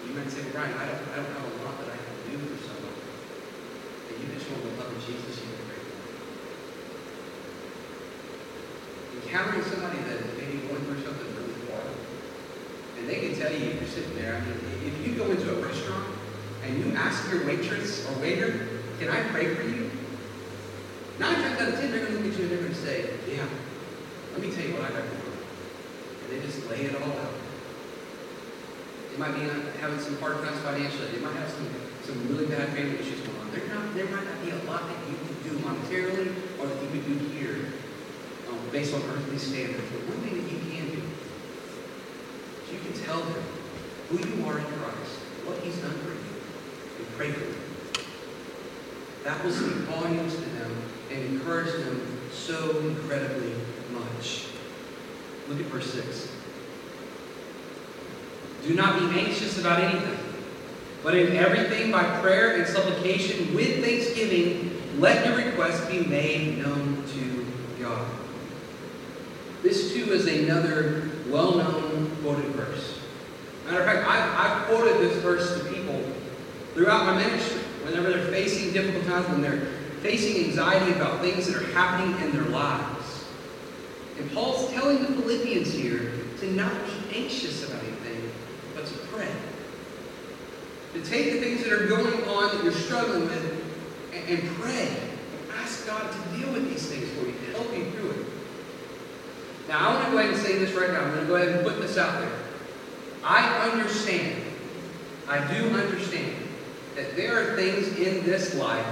You 0.07 0.15
might 0.15 0.31
say, 0.31 0.45
Brian, 0.53 0.77
I 0.77 0.87
don't, 0.87 1.03
I 1.13 1.17
don't 1.17 1.33
have 1.33 1.45
a 1.45 1.65
lot 1.65 1.81
that 1.81 1.93
I 1.93 1.97
can 1.97 2.17
do 2.29 2.37
for 2.45 2.59
someone. 2.65 2.99
But 4.09 4.21
you 4.21 4.27
show 4.37 4.59
them 4.59 4.75
the 4.75 4.85
love 4.85 4.93
of 4.93 5.01
Jesus 5.07 5.39
you 5.39 5.49
can 5.55 5.65
pray. 5.69 5.83
Encountering 9.23 9.65
somebody 9.65 9.99
that 10.03 10.19
is 10.25 10.33
maybe 10.37 10.67
going 10.67 10.83
through 10.83 11.03
something 11.05 11.31
really 11.37 11.57
hard. 11.71 11.95
They 13.09 13.21
can 13.21 13.35
tell 13.41 13.51
you, 13.51 13.73
if 13.73 13.81
you're 13.81 13.89
sitting 13.89 14.15
there, 14.17 14.37
I 14.37 14.41
mean, 14.45 14.61
if 14.85 15.01
you 15.01 15.17
go 15.17 15.31
into 15.31 15.49
a 15.49 15.65
restaurant 15.65 16.05
and 16.63 16.77
you 16.77 16.93
ask 16.93 17.25
your 17.33 17.47
waitress 17.47 18.05
or 18.05 18.21
waiter, 18.21 18.69
can 19.01 19.09
I 19.09 19.23
pray 19.33 19.55
for 19.55 19.63
you? 19.63 19.91
Nine 21.19 21.37
times 21.37 21.59
out 21.59 21.69
of 21.73 21.81
ten, 21.81 21.91
they're 21.91 22.05
going 22.05 22.13
to 22.13 22.21
look 22.21 22.33
at 22.33 22.39
you 22.39 22.45
and 22.45 22.53
they're 22.53 22.61
going 22.61 22.75
to 22.75 22.85
say, 22.85 23.09
yeah, 23.27 23.49
let 24.33 24.43
me 24.43 24.53
tell 24.53 24.63
you 24.63 24.75
what 24.75 24.83
I 24.85 24.93
got 24.93 25.09
going 25.09 25.25
on. 25.25 25.41
And 26.21 26.29
they 26.37 26.45
just 26.45 26.69
lay 26.69 26.85
it 26.85 27.01
all 27.01 27.09
out. 27.09 27.33
They 29.11 29.17
might 29.17 29.33
be 29.33 29.49
having 29.81 30.01
some 30.05 30.21
hard 30.21 30.45
times 30.45 30.61
financially. 30.61 31.09
They 31.09 31.25
might 31.25 31.37
have 31.41 31.49
some, 31.49 31.65
some 32.05 32.29
really 32.29 32.45
bad 32.45 32.69
family 32.77 33.01
issues 33.01 33.25
going 33.25 33.41
on. 33.41 33.51
There, 33.57 33.65
not, 33.73 33.95
there 33.97 34.05
might 34.13 34.29
not 34.29 34.45
be 34.45 34.53
a 34.53 34.61
lot 34.69 34.85
that 34.85 35.01
you 35.09 35.17
can 35.17 35.33
do 35.49 35.57
monetarily 35.65 36.37
or 36.61 36.69
that 36.69 36.77
you 36.85 36.91
can 36.93 37.09
do 37.09 37.25
here 37.41 37.73
um, 38.53 38.61
based 38.71 38.93
on 38.93 39.01
earthly 39.01 39.39
standards. 39.39 39.89
But 39.97 40.13
one 40.13 40.21
thing 40.21 40.37
that 40.37 40.45
you 40.45 40.61
can 40.61 40.93
do 40.93 41.08
you 42.73 42.79
can 42.81 42.93
tell 43.05 43.21
them 43.21 43.43
who 44.09 44.19
you 44.19 44.47
are 44.47 44.59
in 44.59 44.65
Christ, 44.65 45.19
what 45.45 45.59
He's 45.59 45.77
done 45.79 45.99
for 45.99 46.11
you, 46.11 46.99
and 46.99 47.17
pray 47.17 47.33
for 47.33 47.41
them. 47.41 48.05
That 49.25 49.45
will 49.45 49.53
speak 49.53 49.75
volumes 49.89 50.35
to 50.35 50.41
them 50.41 50.77
and 51.11 51.25
encourage 51.25 51.73
them 51.85 52.19
so 52.33 52.79
incredibly 52.81 53.53
much. 53.93 54.47
Look 55.49 55.61
at 55.61 55.67
verse 55.67 55.93
6. 55.93 56.33
Do 58.67 58.75
not 58.75 58.99
be 58.99 59.21
anxious 59.21 59.59
about 59.59 59.81
anything, 59.81 60.19
but 61.03 61.15
in 61.15 61.37
everything 61.37 61.91
by 61.91 62.03
prayer 62.21 62.57
and 62.57 62.67
supplication 62.67 63.55
with 63.55 63.83
thanksgiving, 63.85 64.83
let 64.99 65.25
your 65.25 65.37
requests 65.37 65.87
be 65.89 66.01
made 66.01 66.59
known 66.59 67.05
to 67.15 67.83
God. 67.83 68.07
This 69.63 69.93
too 69.93 70.13
is 70.13 70.27
another 70.27 71.11
well-known 71.29 71.78
quoted 72.23 72.47
verse. 72.53 72.99
Matter 73.67 73.81
of 73.81 73.87
fact, 73.87 74.09
I've, 74.09 74.33
I've 74.33 74.67
quoted 74.67 74.99
this 75.01 75.23
verse 75.23 75.59
to 75.59 75.65
people 75.73 76.03
throughout 76.75 77.05
my 77.07 77.23
ministry 77.23 77.61
whenever 77.85 78.11
they're 78.11 78.29
facing 78.29 78.73
difficult 78.73 79.05
times, 79.07 79.29
when 79.29 79.43
they're 79.43 79.67
facing 80.01 80.45
anxiety 80.45 80.93
about 80.93 81.21
things 81.21 81.47
that 81.47 81.57
are 81.61 81.67
happening 81.73 82.21
in 82.23 82.33
their 82.33 82.47
lives. 82.47 83.25
And 84.19 84.31
Paul's 84.33 84.71
telling 84.73 85.01
the 85.01 85.23
Philippians 85.23 85.73
here 85.73 86.13
to 86.41 86.53
not 86.53 86.73
be 86.87 87.23
anxious 87.23 87.69
about 87.69 87.83
anything, 87.83 88.31
but 88.75 88.87
to 88.87 88.95
pray. 89.09 89.29
To 90.95 91.03
take 91.03 91.33
the 91.33 91.41
things 91.41 91.63
that 91.65 91.73
are 91.73 91.87
going 91.87 92.25
on 92.29 92.57
that 92.57 92.65
you're 92.65 92.73
struggling 92.73 93.23
with 93.23 93.65
and, 94.13 94.29
and 94.29 94.49
pray. 94.57 94.89
Ask 95.57 95.87
God 95.87 96.11
to 96.11 96.39
deal 96.39 96.53
with 96.53 96.69
these 96.69 96.89
things 96.89 97.11
for 97.13 97.27
you, 97.27 97.33
to 97.33 97.59
help 97.59 97.77
you 97.77 97.91
through 97.93 98.11
it. 98.11 98.28
Now, 99.69 99.91
I 99.91 99.95
want 99.95 100.07
to 100.07 100.13
go 100.13 100.19
ahead 100.19 100.33
and 100.33 100.43
say 100.43 100.59
this 100.59 100.73
right 100.73 100.91
now. 100.91 101.03
I'm 101.03 101.11
going 101.13 101.21
to 101.21 101.27
go 101.27 101.37
ahead 101.37 101.49
and 101.49 101.63
put 101.63 101.79
this 101.81 101.99
out 101.99 102.21
there. 102.21 102.33
I 103.23 103.69
understand, 103.69 104.43
I 105.29 105.39
do 105.53 105.69
understand, 105.77 106.35
that 106.97 107.15
there 107.15 107.39
are 107.39 107.55
things 107.55 107.89
in 107.99 108.25
this 108.25 108.55
life 108.55 108.87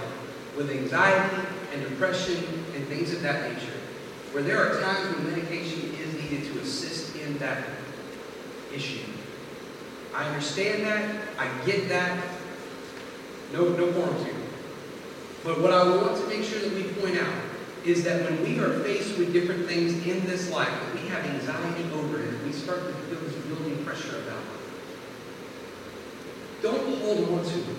with 0.54 0.70
anxiety 0.70 1.46
and 1.72 1.82
depression 1.82 2.44
and 2.74 2.86
things 2.86 3.12
of 3.12 3.22
that 3.22 3.50
nature 3.50 3.72
where 4.32 4.42
there 4.42 4.58
are 4.62 4.80
times 4.82 5.16
when 5.16 5.30
medication 5.30 5.94
is 5.94 6.12
needed 6.14 6.52
to 6.52 6.60
assist 6.60 7.16
in 7.16 7.38
that 7.38 7.64
issue. 8.72 9.00
I 10.14 10.26
understand 10.28 10.84
that. 10.84 11.22
I 11.38 11.48
get 11.64 11.88
that. 11.88 12.22
No, 13.52 13.70
no 13.70 13.90
qualms 13.92 14.24
here. 14.24 14.34
But 15.42 15.60
what 15.62 15.72
I 15.72 15.88
want 15.88 16.20
to 16.20 16.26
make 16.28 16.44
sure 16.44 16.58
that 16.58 16.72
we 16.74 16.82
point 17.00 17.18
out 17.18 17.32
is 17.86 18.04
that 18.04 18.22
when 18.28 18.42
we 18.42 18.58
are 18.58 18.80
faced 18.80 19.16
with 19.18 19.32
different 19.32 19.66
things 19.66 19.92
in 20.06 20.26
this 20.26 20.50
life, 20.50 20.68
that 20.68 20.94
we 20.94 21.08
have 21.08 21.24
anxiety 21.24 21.84
over 21.94 22.20
it, 22.20 22.44
we 22.44 22.52
start 22.52 22.80
to 22.80 22.92
feel 22.92 23.20
this 23.20 23.34
building 23.46 23.84
pressure 23.84 24.16
about 24.22 24.40
it. 24.40 24.56
Don't 26.62 26.98
hold 27.00 27.38
on 27.38 27.44
to 27.44 27.58
it. 27.58 27.76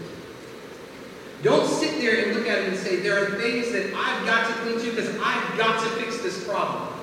Don't 1.43 1.67
sit 1.67 2.01
there 2.01 2.25
and 2.25 2.35
look 2.35 2.47
at 2.47 2.59
it 2.59 2.69
and 2.69 2.77
say, 2.77 2.97
there 2.97 3.21
are 3.23 3.39
things 3.39 3.71
that 3.71 3.93
I've 3.93 4.25
got 4.25 4.47
to 4.47 4.53
cling 4.61 4.79
to 4.79 4.89
because 4.89 5.15
I've 5.21 5.57
got 5.57 5.83
to 5.83 5.89
fix 6.01 6.17
this 6.21 6.47
problem. 6.47 6.93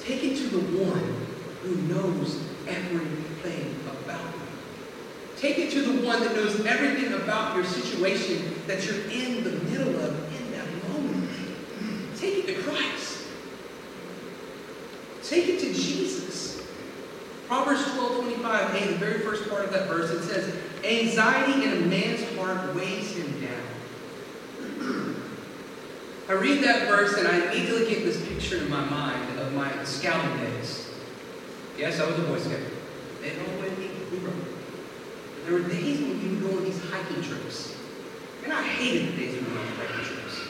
Take 0.00 0.24
it 0.24 0.36
to 0.36 0.48
the 0.48 0.84
one 0.84 1.26
who 1.62 1.76
knows 1.92 2.40
everything 2.66 3.76
about 3.86 4.20
you. 4.20 4.40
Take 5.36 5.58
it 5.58 5.70
to 5.72 5.82
the 5.82 6.06
one 6.06 6.20
that 6.20 6.34
knows 6.34 6.64
everything 6.64 7.12
about 7.12 7.54
your 7.54 7.64
situation 7.64 8.54
that 8.66 8.84
you're 8.84 9.04
in 9.10 9.44
the 9.44 9.50
middle 9.50 9.94
of 10.00 10.40
in 10.40 10.52
that 10.52 10.88
moment. 10.88 11.30
Take 12.16 12.38
it 12.38 12.46
to 12.46 12.62
Christ. 12.62 13.26
Take 15.28 15.48
it 15.48 15.58
to 15.60 15.74
Jesus. 15.74 16.64
Proverbs 17.48 17.82
12 17.94 18.22
25, 18.22 18.70
hey, 18.72 18.86
the 18.92 18.98
very 18.98 19.20
first 19.20 19.48
part 19.48 19.64
of 19.64 19.72
that 19.72 19.88
verse, 19.88 20.10
it 20.10 20.22
says, 20.22 20.54
Anxiety 20.84 21.64
in 21.64 21.82
a 21.82 21.86
man's 21.86 22.22
heart 22.36 22.74
weighs 22.76 23.16
him 23.16 23.40
down. 23.40 23.56
I 26.28 26.32
read 26.32 26.62
that 26.62 26.86
verse 26.86 27.16
and 27.18 27.26
I 27.26 27.38
immediately 27.50 27.88
get 27.88 28.04
this 28.04 28.24
picture 28.28 28.58
in 28.58 28.70
my 28.70 28.84
mind 28.84 29.38
of 29.40 29.52
my 29.52 29.84
scouting 29.84 30.36
days. 30.38 30.88
Yes, 31.76 31.98
I 31.98 32.06
was 32.08 32.18
a 32.18 32.22
Boy 32.22 32.38
Scout. 32.38 32.60
They 33.20 33.36
win 33.60 33.78
me. 33.80 33.90
We 34.12 34.18
were. 34.18 34.30
There 35.44 35.54
were 35.54 35.68
days 35.68 36.00
when 36.00 36.22
we 36.22 36.28
would 36.36 36.50
go 36.50 36.56
on 36.56 36.64
these 36.64 36.80
hiking 36.84 37.22
trips. 37.22 37.76
And 38.44 38.52
I 38.52 38.62
hated 38.62 39.12
the 39.12 39.16
days 39.16 39.34
when 39.34 39.50
we 39.50 39.56
went 39.56 39.70
on 39.70 39.76
hiking 39.76 40.04
trips. 40.04 40.40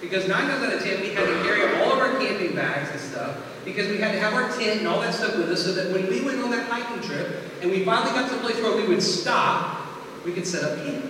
Because 0.00 0.26
nine 0.26 0.48
times 0.48 0.64
out 0.64 0.72
of 0.72 0.82
ten, 0.82 1.02
we 1.02 1.10
had 1.10 1.26
to 1.26 1.42
carry 1.42 1.82
all 1.82 1.92
of 1.92 1.98
our 1.98 2.18
camping 2.18 2.54
bags 2.54 2.90
and 2.90 3.00
stuff 3.00 3.36
because 3.66 3.88
we 3.88 3.98
had 3.98 4.12
to 4.12 4.20
have 4.20 4.32
our 4.32 4.48
tent 4.56 4.78
and 4.78 4.88
all 4.88 5.00
that 5.00 5.12
stuff 5.12 5.36
with 5.36 5.50
us 5.50 5.64
so 5.64 5.72
that 5.74 5.92
when 5.92 6.08
we 6.08 6.22
went 6.22 6.40
on 6.40 6.50
that 6.52 6.68
hiking 6.70 7.02
trip 7.02 7.42
and 7.60 7.70
we 7.70 7.84
finally 7.84 8.12
got 8.12 8.30
to 8.30 8.36
a 8.36 8.40
place 8.40 8.56
where 8.62 8.76
we 8.76 8.86
would 8.86 9.02
stop, 9.02 9.86
we 10.24 10.32
could 10.32 10.46
set 10.46 10.62
up 10.62 10.78
camp. 10.86 11.04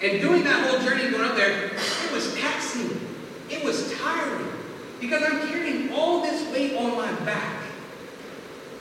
And 0.00 0.20
doing 0.20 0.44
that 0.44 0.70
whole 0.70 0.78
journey 0.80 1.10
going 1.10 1.24
up 1.24 1.34
there, 1.34 1.74
it 1.74 2.12
was 2.12 2.32
taxing. 2.36 3.00
It 3.50 3.64
was 3.64 3.92
tiring 3.94 4.52
because 5.00 5.22
I'm 5.24 5.48
carrying 5.48 5.92
all 5.92 6.22
this 6.22 6.48
weight 6.52 6.76
on 6.76 6.96
my 6.96 7.10
back. 7.24 7.64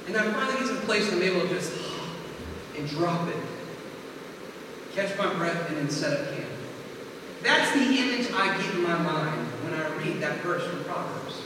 And 0.08 0.16
I 0.16 0.32
finally 0.32 0.60
get 0.60 0.68
to 0.68 0.78
a 0.78 0.82
place 0.82 1.10
where 1.10 1.18
I'm 1.18 1.24
able 1.24 1.42
to 1.42 1.50
just 1.50 1.74
and 2.78 2.88
drop 2.90 3.28
it, 3.30 3.38
catch 4.94 5.18
my 5.18 5.34
breath, 5.36 5.70
and 5.70 5.78
then 5.78 5.90
set 5.90 6.20
up 6.20 6.36
camp. 6.36 6.50
That's 7.42 7.72
the 7.74 7.84
image 7.84 8.32
I 8.34 8.58
get 8.62 8.76
in 8.76 8.84
my 8.84 8.98
mind 8.98 9.48
when 9.64 9.74
I 9.74 9.88
read 9.96 10.22
that 10.22 10.42
verse 10.42 10.64
from 10.68 10.84
Proverbs. 10.84 11.45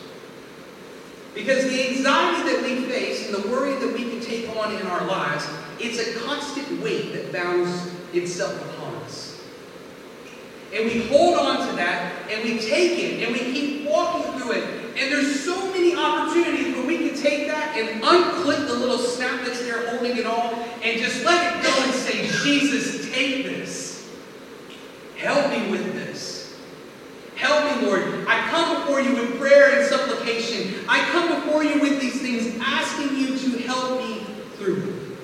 Because 1.33 1.63
the 1.65 1.89
anxiety 1.89 2.49
that 2.51 2.63
we 2.63 2.85
face 2.85 3.25
and 3.27 3.43
the 3.43 3.49
worry 3.49 3.75
that 3.75 3.93
we 3.93 4.09
can 4.09 4.19
take 4.19 4.49
on 4.57 4.75
in 4.75 4.85
our 4.87 5.05
lives, 5.05 5.47
it's 5.79 5.99
a 5.99 6.19
constant 6.19 6.81
weight 6.81 7.13
that 7.13 7.31
bounds 7.31 7.91
itself 8.13 8.53
upon 8.69 8.95
us. 9.03 9.41
And 10.73 10.85
we 10.85 11.07
hold 11.07 11.37
on 11.37 11.67
to 11.67 11.75
that 11.77 12.29
and 12.29 12.43
we 12.43 12.59
take 12.59 12.99
it 12.99 13.23
and 13.23 13.33
we 13.33 13.39
keep 13.39 13.89
walking 13.89 14.39
through 14.39 14.51
it. 14.53 14.63
And 14.97 15.11
there's 15.11 15.43
so 15.43 15.71
many 15.71 15.95
opportunities 15.95 16.75
where 16.75 16.85
we 16.85 17.09
can 17.09 17.17
take 17.17 17.47
that 17.47 17.75
and 17.77 18.01
unclick 18.01 18.67
the 18.67 18.73
little 18.73 18.97
snap 18.97 19.45
that's 19.45 19.61
there 19.61 19.89
holding 19.89 20.17
it 20.17 20.25
all 20.25 20.53
and 20.83 20.99
just 20.99 21.23
let 21.23 21.55
it 21.55 21.63
go 21.63 21.83
and 21.83 21.93
say, 21.93 22.27
Jesus, 22.43 23.09
take 23.11 23.45
this. 23.45 24.09
Help 25.17 25.49
me 25.51 25.71
with 25.71 25.93
this. 25.93 26.38
Help 27.39 27.81
me, 27.81 27.87
Lord. 27.87 28.03
I 28.27 28.49
come 28.49 28.81
before 28.81 28.99
you 28.99 29.15
with 29.15 29.39
prayer 29.39 29.79
and 29.79 29.87
supplication. 29.87 30.83
I 30.89 30.99
come 31.11 31.41
before 31.41 31.63
you 31.63 31.79
with 31.79 32.01
these 32.01 32.21
things, 32.21 32.59
asking 32.61 33.15
you 33.15 33.37
to 33.37 33.59
help 33.65 33.97
me 34.01 34.25
through. 34.57 35.15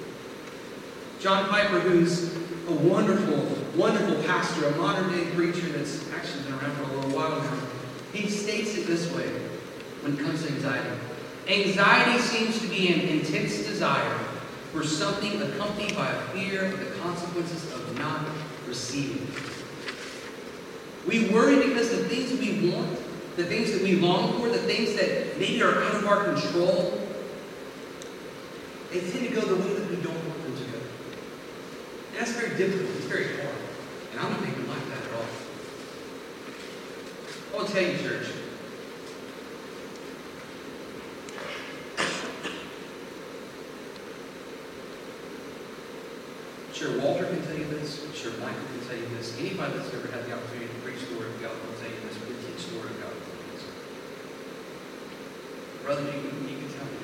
John 1.20 1.50
Piper, 1.50 1.82
who's 1.82 2.34
a 2.70 2.72
wonderful, 2.72 3.58
wonderful 3.76 4.24
pastor, 4.24 4.66
a 4.66 4.78
modern 4.78 5.12
day 5.12 5.26
preacher 5.32 5.68
that's 5.68 6.10
actually 6.14 6.44
been 6.44 6.54
around 6.54 6.72
for 6.78 6.84
a 6.84 6.96
little 6.96 7.12
while 7.12 7.38
now, 7.38 7.60
he 8.14 8.30
states 8.30 8.78
it 8.78 8.88
this 8.88 9.14
way 9.14 9.28
when 10.00 10.14
it 10.14 10.20
comes 10.20 10.42
to 10.46 10.54
anxiety. 10.54 10.98
Anxiety 11.50 12.20
seems 12.20 12.62
to 12.62 12.68
be 12.70 12.94
an 12.94 13.10
intense 13.10 13.58
desire 13.58 14.18
for 14.72 14.86
something 14.86 15.42
accompanied 15.42 15.94
by 15.98 16.10
a 16.10 16.22
fear 16.30 16.64
of 16.64 16.80
the 16.80 16.96
consequences 17.02 17.74
of 17.74 18.00
not 18.00 18.22
receiving 18.70 19.28
it. 19.28 19.55
We 21.08 21.30
worry 21.30 21.68
because 21.68 21.90
the 21.90 22.06
things 22.06 22.32
we 22.40 22.72
want, 22.72 22.98
the 23.36 23.46
things 23.46 23.72
that 23.74 23.82
we 23.82 23.96
long 23.98 24.40
for, 24.40 24.50
the 24.50 24.58
things 24.58 24.96
that 24.96 25.38
maybe 25.38 25.62
are 25.62 25.84
out 25.84 25.96
of 25.96 26.08
our 26.08 26.24
control, 26.24 27.00
they 28.92 29.02
tend 29.02 29.28
to 29.28 29.36
go 29.36 29.42
the 29.42 29.56
way 29.56 29.74
that 29.74 29.90
we 29.90 29.98
don't 29.98 30.16
want 30.16 30.44
them 30.44 30.58
to 30.58 30.64
go. 30.72 30.80
And 32.12 32.20
that's 32.20 32.32
very 32.32 32.58
difficult. 32.58 32.96
It's 32.96 33.06
very 33.06 33.36
hard. 33.38 33.56
And 34.12 34.20
I'm 34.20 34.32
not 34.32 34.42
even 34.42 34.68
like 34.68 34.88
that 34.90 35.04
at 35.04 35.14
all. 35.14 35.26
I 37.54 37.58
will 37.58 37.68
tell 37.68 37.84
you, 37.84 37.98
church. 37.98 38.28
Sure, 46.74 47.00
Walter 47.00 47.26
Sure, 48.26 48.34
Michael 48.42 48.66
can 48.74 48.82
tell 48.90 48.98
you 48.98 49.06
this. 49.14 49.38
Anybody 49.38 49.78
that's 49.78 49.94
ever 49.94 50.10
had 50.10 50.26
the 50.26 50.34
opportunity 50.34 50.66
to 50.66 50.80
preach 50.82 50.98
the 51.06 51.14
Word 51.14 51.30
of 51.30 51.40
God 51.46 51.54
will 51.62 51.78
tell 51.78 51.94
you 51.94 52.02
this. 52.10 52.18
We 52.26 52.34
teach 52.42 52.66
the 52.74 52.80
Word 52.82 52.90
of 52.90 52.98
God. 53.00 53.14
Brother, 55.84 56.02
you 56.02 56.10
can, 56.10 56.50
you 56.50 56.58
can 56.58 56.74
tell 56.74 56.90
me. 56.90 56.98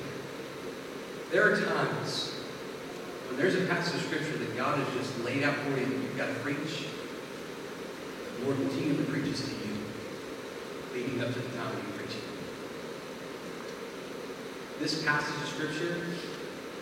There 1.30 1.46
are 1.46 1.54
times 1.54 2.34
when 3.28 3.38
there's 3.38 3.54
a 3.54 3.64
passage 3.70 3.94
of 3.94 4.06
Scripture 4.08 4.36
that 4.36 4.56
God 4.56 4.80
has 4.80 4.94
just 4.98 5.16
laid 5.22 5.44
out 5.44 5.54
for 5.62 5.70
you 5.70 5.86
that 5.86 5.92
you've 5.92 6.18
got 6.18 6.26
to 6.26 6.34
preach. 6.42 6.90
The 8.40 8.44
Lord 8.44 8.56
continually 8.56 9.04
preaches 9.04 9.44
to 9.44 9.50
you, 9.50 9.78
leading 10.92 11.22
up 11.22 11.32
to 11.32 11.38
the 11.38 11.56
time 11.56 11.70
you 11.76 12.02
preach 12.02 12.16
it. 12.16 12.24
This 14.80 15.04
passage 15.04 15.40
of 15.40 15.48
Scripture 15.50 16.02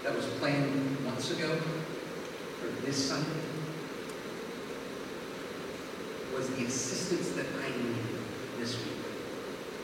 that 0.03 0.17
was 0.17 0.25
planned 0.41 1.05
months 1.05 1.31
ago 1.31 1.61
for 2.59 2.87
this 2.87 2.97
Sunday 2.97 3.50
was 6.41 6.49
the 6.57 6.65
assistance 6.65 7.29
that 7.37 7.45
I 7.61 7.69
needed 7.69 8.17
this 8.59 8.73
week. 8.79 8.97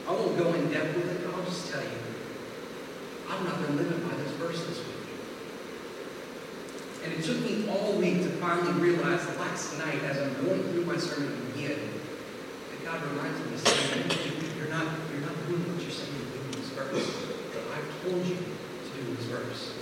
I 0.08 0.12
won't 0.12 0.38
go 0.38 0.54
in 0.54 0.72
depth 0.72 0.96
with 0.96 1.12
it, 1.12 1.20
but 1.22 1.34
I'll 1.34 1.44
just 1.44 1.70
tell 1.70 1.82
you, 1.82 2.00
I'm 3.28 3.44
not 3.44 3.60
going 3.60 3.76
to 3.76 3.84
it 3.84 4.08
by 4.08 4.16
this 4.16 4.32
verse 4.40 4.64
this 4.64 4.78
week. 4.78 5.04
And 7.04 7.12
it 7.12 7.22
took 7.22 7.40
me 7.44 7.68
all 7.68 7.92
week 7.98 8.22
to 8.22 8.30
finally 8.40 8.72
realize 8.80 9.26
last 9.36 9.78
night 9.78 10.02
as 10.04 10.16
I'm 10.16 10.32
going 10.46 10.62
through 10.72 10.86
my 10.86 10.96
sermon 10.96 11.36
again, 11.54 11.78
that 12.70 12.84
God 12.86 13.04
reminds 13.04 13.38
me, 13.50 13.58
saying, 13.58 14.08
you're 14.56 14.72
not, 14.72 14.86
you're 15.12 15.20
not 15.20 15.36
doing 15.48 15.60
what 15.60 15.82
you're 15.82 15.92
saying 15.92 16.08
you're 16.16 16.40
doing 16.40 16.54
in 16.54 16.60
this 16.62 16.72
verse. 16.72 17.04
I've 17.76 18.02
told 18.02 18.24
you 18.24 18.36
to 18.36 19.04
do 19.04 19.14
this 19.14 19.26
verse. 19.26 19.74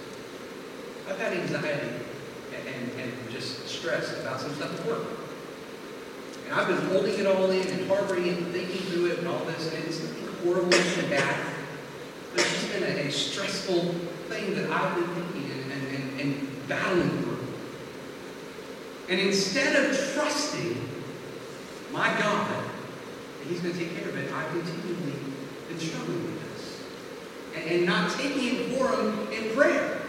I've 1.09 1.21
had 1.21 1.35
anxiety 1.35 2.03
and, 2.51 2.67
and, 2.67 3.01
and 3.01 3.31
just 3.31 3.69
stress 3.69 4.19
about 4.19 4.41
some 4.41 4.53
stuff 4.55 4.75
at 4.81 4.87
work. 4.87 5.24
And 6.45 6.55
I've 6.55 6.69
been 6.69 6.87
holding 6.89 7.19
it 7.19 7.27
all 7.27 7.51
in 7.51 7.67
and 7.67 7.89
harboring 7.89 8.27
it 8.27 8.39
and 8.39 8.53
thinking 8.53 8.83
through 8.83 9.07
it 9.07 9.19
and 9.21 9.29
all 9.29 9.45
this, 9.45 9.73
and 9.73 9.85
it's 9.85 10.01
horrible 10.45 10.75
and 10.75 11.11
bad. 11.11 11.47
But 12.33 12.43
it's 12.43 12.61
just 12.61 12.73
been 12.73 12.83
a, 12.83 13.09
a 13.09 13.11
stressful 13.11 13.81
thing 14.29 14.55
that 14.55 14.71
I've 14.71 14.95
been 14.95 15.15
thinking 15.15 15.51
and, 15.51 15.73
and, 15.73 16.21
and, 16.21 16.69
battling 16.69 17.11
through. 17.23 17.47
And 19.11 19.21
instead 19.21 19.85
of 19.85 20.15
trusting 20.15 20.89
my 21.93 22.09
God 22.19 22.49
that 22.49 23.49
He's 23.49 23.61
going 23.61 23.75
to 23.75 23.79
take 23.79 23.97
care 23.97 24.09
of 24.09 24.17
it, 24.17 24.33
I've 24.33 24.51
continually 24.51 25.13
been 25.69 25.79
struggling 25.79 26.25
with 26.25 26.57
this. 26.57 26.83
And, 27.55 27.71
and 27.71 27.87
not 27.87 28.11
taking 28.13 28.57
it 28.57 28.79
for 28.79 28.89
Him 28.89 29.29
in 29.31 29.55
prayer. 29.55 30.01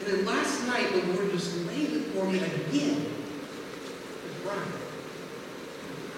And 0.00 0.18
then 0.18 0.26
last 0.26 0.66
night, 0.66 0.92
the 0.92 1.12
Lord 1.12 1.30
just 1.32 1.56
laid 1.66 1.90
it 1.90 2.02
for 2.12 2.24
me 2.26 2.38
again. 2.38 3.06
crying. 4.44 4.85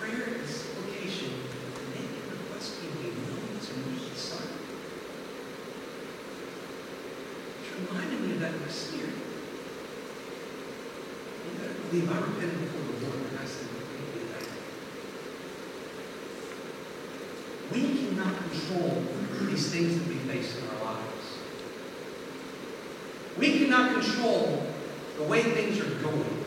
Prayer 0.08 0.40
and 0.40 0.48
supplication, 0.48 1.32
make 1.92 2.08
your 2.16 2.32
request 2.32 2.80
be 2.80 2.86
made 2.96 3.16
known 3.28 3.60
to 3.60 3.72
me, 3.76 4.08
son. 4.14 4.48
It 7.62 7.68
reminded 7.76 8.20
me 8.22 8.32
of 8.32 8.40
that 8.40 8.54
in 8.54 8.60
my 8.60 8.68
spirit. 8.68 9.12
You 11.44 11.50
better 11.60 11.74
believe 11.90 12.08
I 12.10 12.16
repented 12.20 12.58
before 12.58 12.84
the 12.88 13.06
Lord 13.06 13.20
and 13.28 13.38
I 13.38 13.44
said. 13.44 13.68
We 17.70 17.80
cannot 17.98 18.34
control 18.50 19.04
these 19.42 19.70
things 19.70 19.98
that 19.98 20.08
we 20.08 20.14
face 20.14 20.56
in 20.56 20.64
our 20.68 20.84
lives. 20.84 21.26
We 23.36 23.58
cannot 23.58 23.92
control 24.00 24.66
the 25.18 25.24
way 25.24 25.42
things 25.42 25.78
are 25.80 25.94
going. 26.02 26.37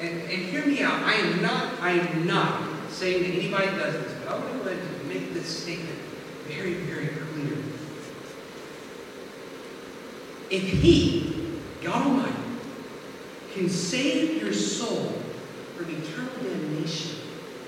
And, 0.00 0.20
and 0.22 0.30
hear 0.30 0.64
me 0.64 0.82
out. 0.82 1.02
I 1.02 1.14
am 1.14 1.42
not, 1.42 1.80
I 1.80 1.90
am 1.90 2.26
not 2.26 2.62
saying 2.90 3.22
that 3.22 3.30
anybody 3.30 3.66
does 3.76 3.94
this, 3.94 4.12
but 4.24 4.32
I 4.32 4.38
want 4.38 4.52
to 4.52 4.58
go 4.58 4.70
ahead 4.70 5.08
make 5.08 5.32
this 5.32 5.46
statement 5.46 5.98
very, 6.46 6.74
very 6.74 7.08
clear. 7.08 7.58
If 10.50 10.62
He, 10.62 11.60
God 11.82 12.06
Almighty, 12.06 12.34
can 13.54 13.68
save 13.68 14.42
your 14.42 14.52
soul 14.52 15.22
from 15.76 15.90
eternal 15.90 16.32
damnation 16.42 17.16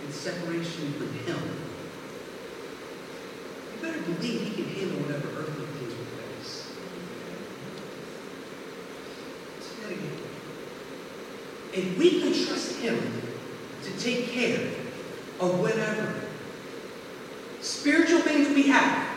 and 0.04 0.14
separation 0.14 0.92
from 0.92 1.12
Him, 1.14 1.38
you 3.74 3.82
better 3.82 4.00
believe 4.02 4.42
He 4.42 4.62
can 4.62 4.74
handle 4.74 4.98
whatever 5.00 5.28
earthly 5.40 5.64
things 5.66 5.94
we 5.94 6.04
face. 6.38 6.72
Say 9.60 9.82
that 9.82 9.92
again. 9.92 10.16
If 11.72 11.96
we 11.98 12.20
can 12.20 12.32
trust 12.32 12.80
Him 12.80 12.98
to 13.84 13.98
take 13.98 14.28
care 14.28 14.70
of 15.40 15.60
whatever 15.60 16.14
spiritual 17.60 18.20
things 18.20 18.48
we 18.54 18.68
have, 18.68 19.08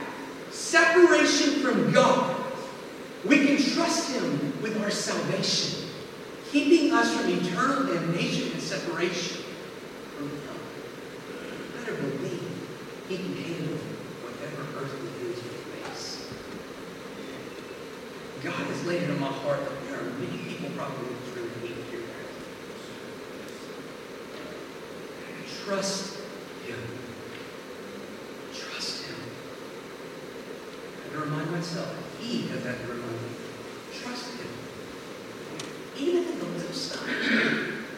separation 0.52 1.62
from 1.62 1.92
God, 1.92 2.36
we 3.26 3.46
can 3.46 3.58
trust 3.58 4.12
Him 4.12 4.62
with 4.62 4.82
our 4.84 4.92
salvation, 4.92 5.89
keeping 6.52 6.92
us 6.94 7.16
from 7.16 7.30
eternal 7.30 7.94
damnation 7.94 8.52
and 8.52 8.62
separation 8.62 9.44
from 10.16 10.30
Him. 10.30 10.39
Better 11.76 11.96
believe 11.96 12.42
He 13.10 13.18
can 13.18 13.36
handle 13.36 13.78
whatever 14.24 14.62
earthly 14.80 15.10
things 15.10 15.38
we 15.42 15.50
face. 15.82 16.30
God 18.44 18.54
has 18.54 18.86
laid 18.86 19.04
it 19.04 19.10
on 19.10 19.20
my 19.20 19.28
heart 19.28 19.60
that 19.60 19.88
there 19.88 20.00
are 20.00 20.04
many 20.20 20.38
people 20.50 20.70
probably 20.76 21.08
in 21.08 21.16
this 21.20 21.36
room 21.36 21.50
that 21.50 21.63
need 21.63 21.76
to 21.76 21.84
hear 21.92 22.02
that. 22.02 22.30
Trust 25.65 26.19
Him. 26.65 26.78
Trust 28.54 29.06
Him. 29.06 29.15
I 30.99 31.04
have 31.04 31.13
to 31.13 31.19
remind 31.19 31.52
myself. 31.52 31.88
He 32.19 32.47
has 32.47 32.63
had 32.65 32.80
to 32.82 32.88
remind 32.88 33.12
me. 33.12 33.30
Trust 33.93 34.34
Him. 34.34 34.47
Even 35.97 36.23
in 36.34 36.39
the 36.39 36.45
little 36.45 36.73
stuff 36.73 37.08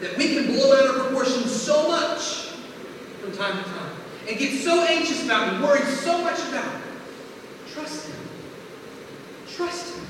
that 0.00 0.16
we 0.16 0.34
can 0.34 0.46
blow 0.46 0.76
out 0.76 0.94
of 0.94 1.06
proportion 1.06 1.42
so 1.48 1.88
much 1.88 2.52
from 3.20 3.32
time 3.32 3.62
to 3.64 3.70
time 3.70 3.96
and 4.28 4.38
get 4.38 4.60
so 4.62 4.84
anxious 4.84 5.24
about 5.24 5.54
and 5.54 5.64
worry 5.64 5.84
so 5.86 6.22
much 6.22 6.38
about. 6.48 6.80
Trust 7.72 8.08
Him. 8.08 8.16
Trust 9.48 9.96
Him. 9.96 10.06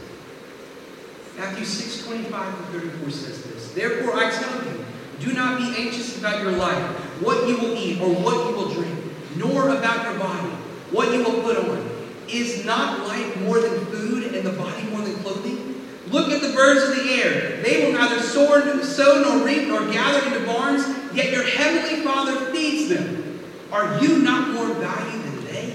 Matthew 1.38 1.64
6, 1.64 2.06
25 2.06 2.58
and 2.58 2.82
34 2.82 3.10
says 3.10 3.42
this. 3.44 3.72
Therefore 3.72 4.14
I 4.16 4.30
tell 4.30 4.64
you, 4.64 4.84
do 5.20 5.32
not 5.32 5.58
be 5.58 5.74
anxious 5.76 6.18
about 6.18 6.42
your 6.42 6.52
life, 6.52 6.95
what 7.20 7.48
you 7.48 7.56
will 7.56 7.76
eat 7.76 8.00
or 8.00 8.08
what 8.08 8.48
you 8.48 8.56
will 8.56 8.72
drink, 8.72 8.98
nor 9.36 9.70
about 9.70 10.04
your 10.04 10.18
body, 10.18 10.48
what 10.90 11.12
you 11.12 11.22
will 11.24 11.42
put 11.42 11.56
on. 11.56 11.90
Is 12.28 12.64
not 12.64 13.06
life 13.06 13.40
more 13.42 13.60
than 13.60 13.86
food 13.86 14.34
and 14.34 14.44
the 14.44 14.50
body 14.52 14.82
more 14.90 15.00
than 15.00 15.14
clothing? 15.16 15.80
Look 16.08 16.30
at 16.30 16.40
the 16.40 16.52
birds 16.54 16.88
of 16.88 17.04
the 17.04 17.12
air. 17.12 17.62
They 17.62 17.84
will 17.84 17.98
neither 17.98 18.20
soar, 18.20 18.82
sow, 18.82 19.22
nor 19.22 19.46
reap, 19.46 19.68
nor 19.68 19.90
gather 19.92 20.26
into 20.26 20.44
barns, 20.46 20.84
yet 21.14 21.32
your 21.32 21.44
heavenly 21.44 22.02
Father 22.02 22.52
feeds 22.52 22.88
them. 22.88 23.40
Are 23.72 24.00
you 24.00 24.18
not 24.18 24.50
more 24.50 24.68
valuable 24.74 25.18
than 25.18 25.44
they? 25.46 25.74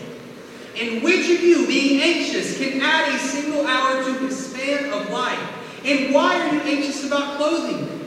And 0.80 1.04
which 1.04 1.30
of 1.30 1.42
you, 1.42 1.68
being 1.68 2.02
anxious, 2.02 2.58
can 2.58 2.82
add 2.82 3.14
a 3.14 3.20
single 3.20 3.66
hour 3.66 4.04
to 4.04 4.14
his 4.20 4.48
span 4.48 4.92
of 4.92 5.10
life? 5.10 5.40
And 5.86 6.14
why 6.14 6.40
are 6.40 6.54
you 6.54 6.62
anxious 6.62 7.06
about 7.06 7.38
clothing? 7.38 8.01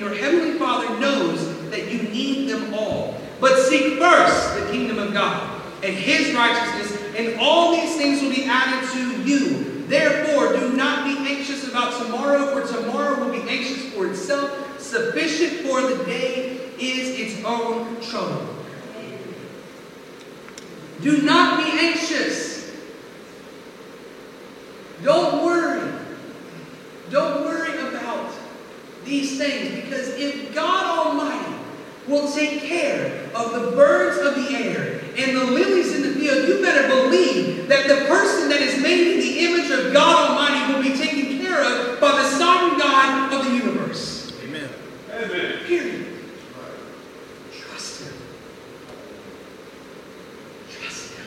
your 0.00 0.14
heavenly 0.14 0.58
Father 0.58 0.98
knows 0.98 1.70
that 1.70 1.92
you 1.92 2.02
need 2.04 2.48
them 2.48 2.72
all. 2.72 3.20
But 3.38 3.58
seek 3.66 3.98
first 3.98 4.58
the 4.58 4.72
kingdom 4.72 4.98
of 4.98 5.12
God 5.12 5.62
and 5.84 5.94
his 5.94 6.34
righteousness, 6.34 7.14
and 7.16 7.38
all 7.38 7.72
these 7.72 7.96
things 7.96 8.22
will 8.22 8.30
be 8.30 8.44
added 8.46 8.90
to 8.92 9.22
you. 9.22 9.84
Therefore, 9.86 10.56
do 10.58 10.72
not 10.72 11.04
be 11.04 11.16
anxious 11.30 11.68
about 11.68 12.02
tomorrow, 12.02 12.46
for 12.46 12.66
tomorrow 12.66 13.22
will 13.22 13.32
be 13.32 13.48
anxious 13.48 13.92
for 13.92 14.06
itself. 14.06 14.80
Sufficient 14.80 15.66
for 15.66 15.82
the 15.82 16.02
day 16.04 16.58
is 16.78 17.18
its 17.18 17.44
own 17.44 18.00
trouble. 18.00 18.54
Do 21.02 21.22
not 21.22 21.58
be 21.58 21.70
anxious. 21.78 22.74
Don't 25.02 25.44
worry. 25.44 25.92
Don't 27.10 27.44
worry 27.44 27.49
these 29.10 29.36
things 29.36 29.74
because 29.82 30.08
if 30.10 30.54
God 30.54 31.06
Almighty 31.06 31.54
will 32.06 32.32
take 32.32 32.62
care 32.62 33.28
of 33.34 33.52
the 33.52 33.72
birds 33.72 34.18
of 34.18 34.36
the 34.36 34.56
air 34.56 35.00
and 35.16 35.36
the 35.36 35.44
lilies 35.44 35.94
in 35.94 36.02
the 36.02 36.18
field, 36.18 36.48
you 36.48 36.62
better 36.62 36.88
believe 36.88 37.68
that 37.68 37.88
the 37.88 38.06
person 38.06 38.48
that 38.48 38.60
is 38.60 38.80
made 38.80 39.14
in 39.14 39.20
the 39.20 39.38
image 39.40 39.70
of 39.70 39.92
God 39.92 40.30
Almighty 40.30 40.72
will 40.72 40.82
be 40.82 40.96
taken 40.96 41.38
care 41.38 41.62
of 41.62 42.00
by 42.00 42.12
the 42.12 42.24
sovereign 42.30 42.78
God 42.78 43.32
of 43.32 43.44
the 43.44 43.50
universe. 43.52 44.32
Amen. 44.44 44.68
Amen. 45.12 45.58
Period. 45.66 46.06
Trust 47.52 48.04
Him. 48.04 48.12
Trust 50.70 51.14
Him. 51.14 51.26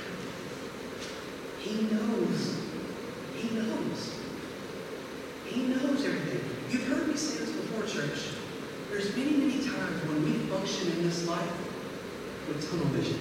He 1.59 1.83
knows. 1.83 2.57
He 3.35 3.55
knows. 3.55 4.15
He 5.45 5.61
knows 5.63 6.05
everything. 6.05 6.41
You've 6.69 6.87
heard 6.87 7.07
me 7.07 7.15
say 7.15 7.37
this 7.45 7.51
before, 7.51 7.85
church. 7.85 8.29
There's 8.89 9.15
many, 9.15 9.31
many 9.31 9.63
times 9.63 9.92
when 10.07 10.23
we 10.25 10.31
function 10.49 10.91
in 10.91 11.03
this 11.03 11.27
life 11.27 11.51
with 12.47 12.69
tunnel 12.69 12.85
vision. 12.87 13.19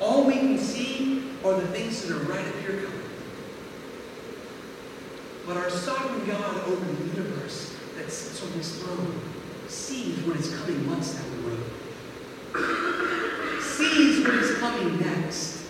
All 0.00 0.24
we 0.24 0.34
can 0.34 0.58
see 0.58 1.30
are 1.44 1.54
the 1.60 1.66
things 1.68 2.02
that 2.02 2.16
are 2.16 2.24
right 2.24 2.46
up 2.46 2.54
here 2.60 2.82
coming. 2.82 3.00
But 5.46 5.56
our 5.56 5.70
sovereign 5.70 6.26
God 6.26 6.68
over 6.68 6.84
the 6.84 7.04
universe 7.16 7.76
that 7.96 8.10
sits 8.10 8.42
on 8.44 8.52
his 8.52 8.78
throne 8.78 9.20
sees 9.68 10.18
what 10.20 10.36
is 10.36 10.54
coming 10.56 10.86
months 10.86 11.14
down 11.14 11.30
the 11.30 11.48
road. 11.48 11.62
sees 13.62 14.24
what 14.24 14.34
is 14.34 14.58
coming 14.58 15.00
next. 15.00 15.64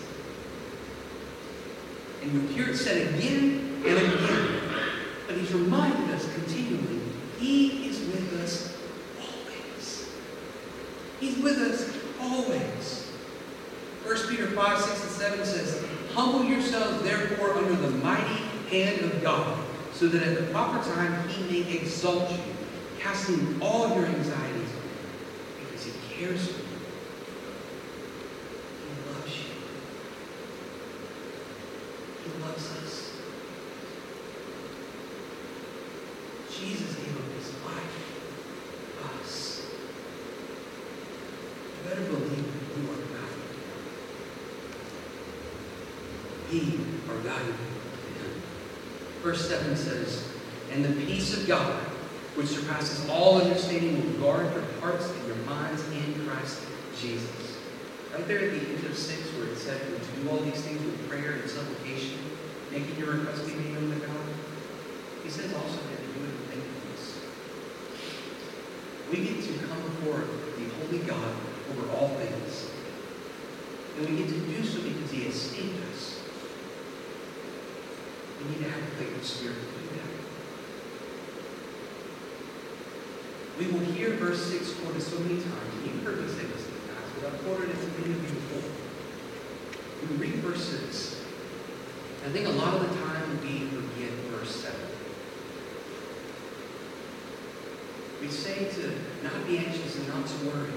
And 2.21 2.33
you'll 2.33 2.47
hear 2.53 2.69
it 2.69 2.77
said 2.77 3.13
again 3.13 3.81
and 3.85 3.97
again. 3.97 4.61
But 5.27 5.37
he's 5.37 5.53
reminded 5.53 6.11
us 6.11 6.31
continually, 6.33 6.99
he 7.39 7.87
is 7.87 7.99
with 7.99 8.41
us. 8.41 8.72
He's 11.23 11.37
with 11.37 11.57
us 11.59 11.89
always. 12.19 13.09
1 14.03 14.27
Peter 14.27 14.47
5, 14.47 14.77
6, 14.77 15.03
and 15.03 15.11
7 15.11 15.45
says, 15.45 15.85
Humble 16.11 16.43
yourselves 16.43 17.01
therefore 17.01 17.53
under 17.53 17.77
the 17.77 17.91
mighty 17.91 18.43
hand 18.69 18.99
of 19.09 19.23
God, 19.23 19.57
so 19.93 20.09
that 20.09 20.21
at 20.21 20.37
the 20.37 20.43
proper 20.51 20.83
time 20.83 21.29
he 21.29 21.43
may 21.63 21.77
exalt 21.77 22.29
you, 22.29 22.39
casting 22.99 23.57
all 23.61 23.87
your 23.95 24.05
anxieties 24.05 24.69
because 25.61 25.85
he 25.85 25.93
cares 26.13 26.45
for 26.45 26.59
you. 26.59 26.67
He 28.83 29.13
loves 29.13 29.37
you. 29.37 29.45
He 32.25 32.43
loves 32.43 32.69
us. 32.83 33.13
Jesus 36.51 36.95
gave 36.95 37.15
up 37.15 37.31
his 37.37 37.53
life. 37.63 37.93
Ah, 39.01 39.23
better 41.83 42.05
believe 42.05 42.29
that 42.29 42.81
you 42.81 42.89
are 42.89 42.95
valuable. 42.95 43.53
We 46.53 46.59
are 47.09 47.17
to 47.17 47.29
Him. 47.29 47.55
Verse 49.23 49.49
7 49.49 49.75
says, 49.75 50.29
And 50.71 50.85
the 50.85 50.93
peace 51.03 51.35
of 51.35 51.47
God, 51.47 51.81
which 52.35 52.45
surpasses 52.45 53.09
all 53.09 53.41
understanding, 53.41 53.95
will 53.97 54.21
guard 54.21 54.53
your 54.53 54.63
hearts 54.79 55.09
and 55.09 55.25
your 55.25 55.37
minds 55.47 55.83
in 55.89 56.27
Christ 56.27 56.61
Jesus. 56.95 57.57
Right 58.13 58.27
there 58.27 58.37
at 58.37 58.51
the 58.51 58.59
end 58.59 58.85
of 58.85 58.95
6, 58.95 59.19
where 59.33 59.47
it 59.47 59.57
said, 59.57 59.81
to 59.81 60.21
do 60.21 60.29
all 60.29 60.37
these 60.41 60.61
things 60.61 60.79
with 60.85 61.09
prayer 61.09 61.41
and 61.41 61.49
supplication, 61.49 62.19
making 62.71 62.99
your 62.99 63.15
request 63.15 63.47
be 63.47 63.55
made 63.55 63.73
known 63.73 63.89
to 63.89 64.05
God. 64.05 64.27
He 65.23 65.31
says 65.31 65.51
also 65.55 65.77
that 65.89 65.97
to 65.97 66.05
do 66.05 66.21
it 66.21 66.37
with 66.37 66.53
thankfulness. 66.53 67.17
We 69.09 69.25
get 69.25 69.41
to 69.41 69.65
come 69.65 69.81
before 69.81 70.21
the 70.59 70.69
holy 70.85 70.99
God 70.99 71.33
over 71.71 71.89
all 71.97 72.09
things. 72.09 72.69
And 73.97 74.07
we 74.07 74.17
get 74.17 74.29
to 74.29 74.37
do 74.37 74.63
so 74.63 74.83
because 74.83 75.09
he 75.09 75.23
has 75.23 75.33
saved 75.33 75.81
us. 75.91 76.22
We 78.43 78.55
need 78.55 78.63
to 78.65 78.71
have 78.71 78.83
faith 78.99 79.15
of 79.15 79.23
spirit 79.23 79.55
to 79.55 79.61
do 79.61 79.87
that. 79.95 80.11
We 83.57 83.67
will 83.71 83.85
hear 83.93 84.15
verse 84.15 84.51
6 84.51 84.73
quoted 84.81 85.01
so 85.01 85.19
many 85.19 85.35
times. 85.39 85.73
and 85.77 85.85
You've 85.87 86.03
heard 86.03 86.19
me 86.19 86.27
say 86.27 86.43
this 86.43 86.67
in 86.67 86.73
the 86.73 86.81
past, 86.91 87.07
but 87.15 87.31
I've 87.31 87.39
quoted 87.43 87.69
it 87.69 87.79
to 87.79 87.87
many 88.01 88.13
of 88.13 88.23
you 88.23 88.35
before. 88.35 88.67
We 90.09 90.15
read 90.17 90.35
verse 90.43 90.67
6. 90.67 91.23
I 92.25 92.29
think 92.29 92.47
a 92.47 92.51
lot 92.51 92.75
of 92.75 92.81
the 92.81 92.95
time 92.99 93.39
we 93.41 93.67
forget 93.67 94.11
verse 94.31 94.55
7. 94.55 94.79
We 98.21 98.27
say 98.29 98.71
to 98.71 98.95
not 99.23 99.45
be 99.47 99.57
anxious 99.57 99.97
and 99.97 100.07
not 100.07 100.25
to 100.27 100.35
worry. 100.47 100.71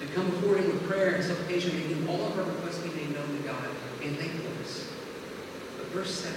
To 0.00 0.06
come 0.14 0.30
before 0.30 0.56
Him 0.56 0.66
with 0.66 0.86
prayer 0.88 1.14
and 1.14 1.24
supplication, 1.24 1.74
making 1.76 2.08
all 2.08 2.26
of 2.26 2.38
our 2.38 2.44
requests 2.44 2.78
be 2.78 2.90
made 2.90 3.14
known 3.14 3.36
to 3.36 3.42
God 3.42 3.64
and 4.02 4.16
thankfulness. 4.18 4.55
Verse 5.92 6.10
7, 6.10 6.36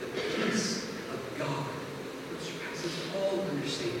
the 0.00 0.06
peace 0.20 0.88
of 1.12 1.20
God, 1.38 1.66
which 2.32 2.48
surpasses 2.48 2.92
all 3.14 3.44
understanding, 3.50 4.00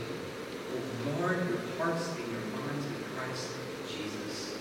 will 0.72 1.20
guard 1.20 1.36
your 1.48 1.60
hearts 1.76 2.08
and 2.16 2.32
your 2.32 2.40
minds 2.56 2.86
in 2.86 2.96
Christ 3.12 3.50
Jesus. 3.90 4.56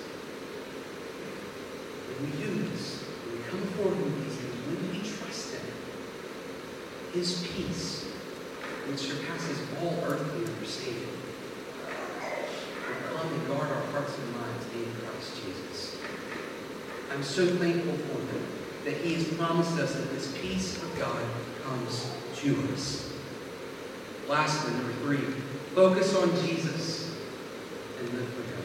When 2.09 2.31
we 2.31 2.37
do 2.43 2.67
this, 2.67 3.03
when 3.23 3.37
we 3.37 3.43
come 3.47 3.63
forward 3.77 4.01
with 4.03 4.27
these 4.27 4.35
things, 4.35 4.55
when 4.67 4.91
we 4.91 4.99
trust 5.07 5.53
Him, 5.55 5.65
His 7.13 7.47
peace, 7.47 8.11
which 8.89 8.99
surpasses 8.99 9.59
all 9.79 10.03
earthly 10.03 10.51
understanding, 10.51 11.15
will 11.79 13.17
come 13.17 13.31
and 13.31 13.47
guard 13.47 13.71
our 13.71 13.85
hearts 13.93 14.17
and 14.17 14.35
minds 14.35 14.65
in 14.73 14.89
Christ 14.99 15.31
Jesus. 15.45 15.97
I'm 17.13 17.23
so 17.23 17.47
thankful 17.55 17.93
for 17.93 18.19
Him 18.19 18.54
that 18.85 18.97
He 18.97 19.15
has 19.15 19.27
promised 19.33 19.77
us 19.79 19.93
that 19.95 20.09
this 20.11 20.37
peace 20.37 20.81
of 20.81 20.97
God 20.99 21.21
comes 21.63 22.11
to 22.37 22.55
us. 22.71 23.11
Lastly, 24.29 24.73
number 24.73 24.93
three, 25.01 25.17
focus 25.73 26.15
on 26.15 26.29
Jesus 26.45 27.15
and 27.99 28.13
live 28.13 28.29
for 28.29 28.43
Him. 28.43 28.63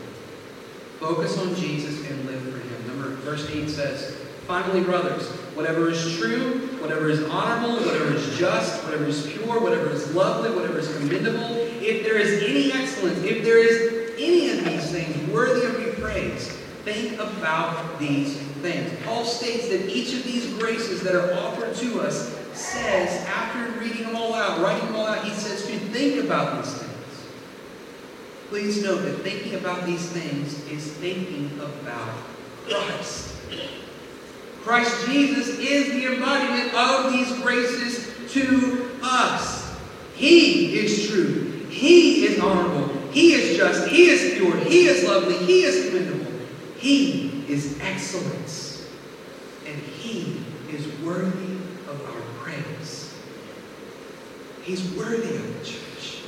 Focus 1.01 1.39
on 1.39 1.55
Jesus 1.55 2.07
and 2.09 2.25
live 2.27 2.43
for 2.43 2.59
Him. 2.59 2.87
Number 2.87 3.15
verse 3.17 3.51
8 3.51 3.69
says, 3.69 4.17
Finally, 4.47 4.83
brothers, 4.83 5.27
whatever 5.55 5.91
is 5.91 6.19
true, 6.19 6.67
whatever 6.81 7.09
is 7.09 7.23
honorable, 7.25 7.77
whatever 7.77 8.13
is 8.13 8.39
just, 8.39 8.85
whatever 8.85 9.07
is 9.07 9.27
pure, 9.27 9.61
whatever 9.61 9.91
is 9.91 10.15
lovely, 10.15 10.51
whatever 10.51 10.79
is 10.79 10.95
commendable, 10.97 11.57
if 11.81 12.05
there 12.05 12.19
is 12.19 12.43
any 12.43 12.73
excellence, 12.73 13.19
if 13.21 13.43
there 13.43 13.59
is 13.59 14.13
any 14.19 14.51
of 14.51 14.65
these 14.65 14.91
things 14.91 15.31
worthy 15.31 15.67
of 15.67 15.81
your 15.81 15.95
praise, 15.95 16.49
think 16.85 17.15
about 17.15 17.99
these 17.99 18.50
things. 18.61 18.93
Paul 19.05 19.25
states 19.25 19.69
that 19.69 19.89
each 19.89 20.15
of 20.15 20.25
these 20.25 20.53
graces 20.59 21.03
that 21.03 21.15
are 21.15 21.33
offered 21.35 21.75
to 21.77 22.01
us 22.01 22.37
says, 22.55 23.27
after 23.27 23.71
reading 23.81 24.05
them 24.05 24.17
all 24.17 24.35
out, 24.35 24.61
writing 24.61 24.87
them 24.87 24.97
all 24.97 25.07
out, 25.07 25.25
he 25.25 25.31
says 25.31 25.67
to 25.67 25.79
think 25.79 26.25
about 26.25 26.63
these 26.63 26.75
things. 26.75 26.91
Please 28.49 28.83
note 28.83 29.03
that 29.03 29.19
thinking 29.23 29.55
about 29.55 29.87
these 29.87 30.09
things 30.11 30.67
is 30.69 30.93
thinking 30.95 31.51
about 31.59 32.15
Christ. 32.69 33.37
Christ 34.63 35.07
Jesus 35.07 35.59
is 35.59 35.89
the 35.93 36.15
embodiment 36.15 36.75
of 36.75 37.13
these 37.13 37.33
graces 37.41 38.33
to 38.33 38.91
us. 39.03 39.79
He 40.15 40.79
is 40.79 41.09
true. 41.09 41.67
He 41.71 42.27
is 42.27 42.41
honorable. 42.41 42.89
He 43.11 43.33
is 43.33 43.57
just. 43.57 43.89
He 43.89 44.11
is 44.11 44.35
pure. 44.35 44.57
He 44.57 44.87
is 44.87 45.09
lovely. 45.09 45.39
He 45.47 45.63
is 45.63 45.89
commendable. 45.89 46.30
He 46.81 47.45
is 47.47 47.79
excellence. 47.81 48.89
And 49.67 49.77
He 49.77 50.43
is 50.71 50.87
worthy 51.01 51.55
of 51.89 52.03
our 52.07 52.23
praise. 52.43 53.15
He's 54.63 54.91
worthy 54.93 55.37
of 55.37 55.59
the 55.59 55.65
church. 55.65 56.23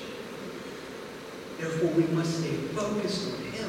Therefore, 1.58 1.90
we 1.90 2.04
must 2.14 2.38
stay 2.38 2.52
focused 2.52 3.32
on 3.32 3.52
Him. 3.52 3.68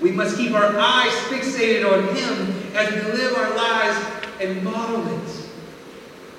We 0.00 0.10
must 0.10 0.36
keep 0.36 0.52
our 0.52 0.78
eyes 0.78 1.12
fixated 1.28 1.84
on 1.90 2.14
Him 2.16 2.74
as 2.74 2.92
we 2.92 3.12
live 3.12 3.36
our 3.36 3.54
lives 3.54 3.98
and 4.40 4.62
model 4.64 5.06
it 5.06 5.48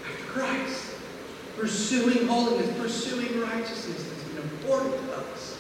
after 0.06 0.26
Christ. 0.26 0.96
Pursuing 1.56 2.28
holiness, 2.28 2.76
pursuing 2.78 3.42
righteousness 3.42 4.10
has 4.10 4.24
been 4.24 4.44
important 4.44 4.96
to 5.08 5.18
us. 5.18 5.58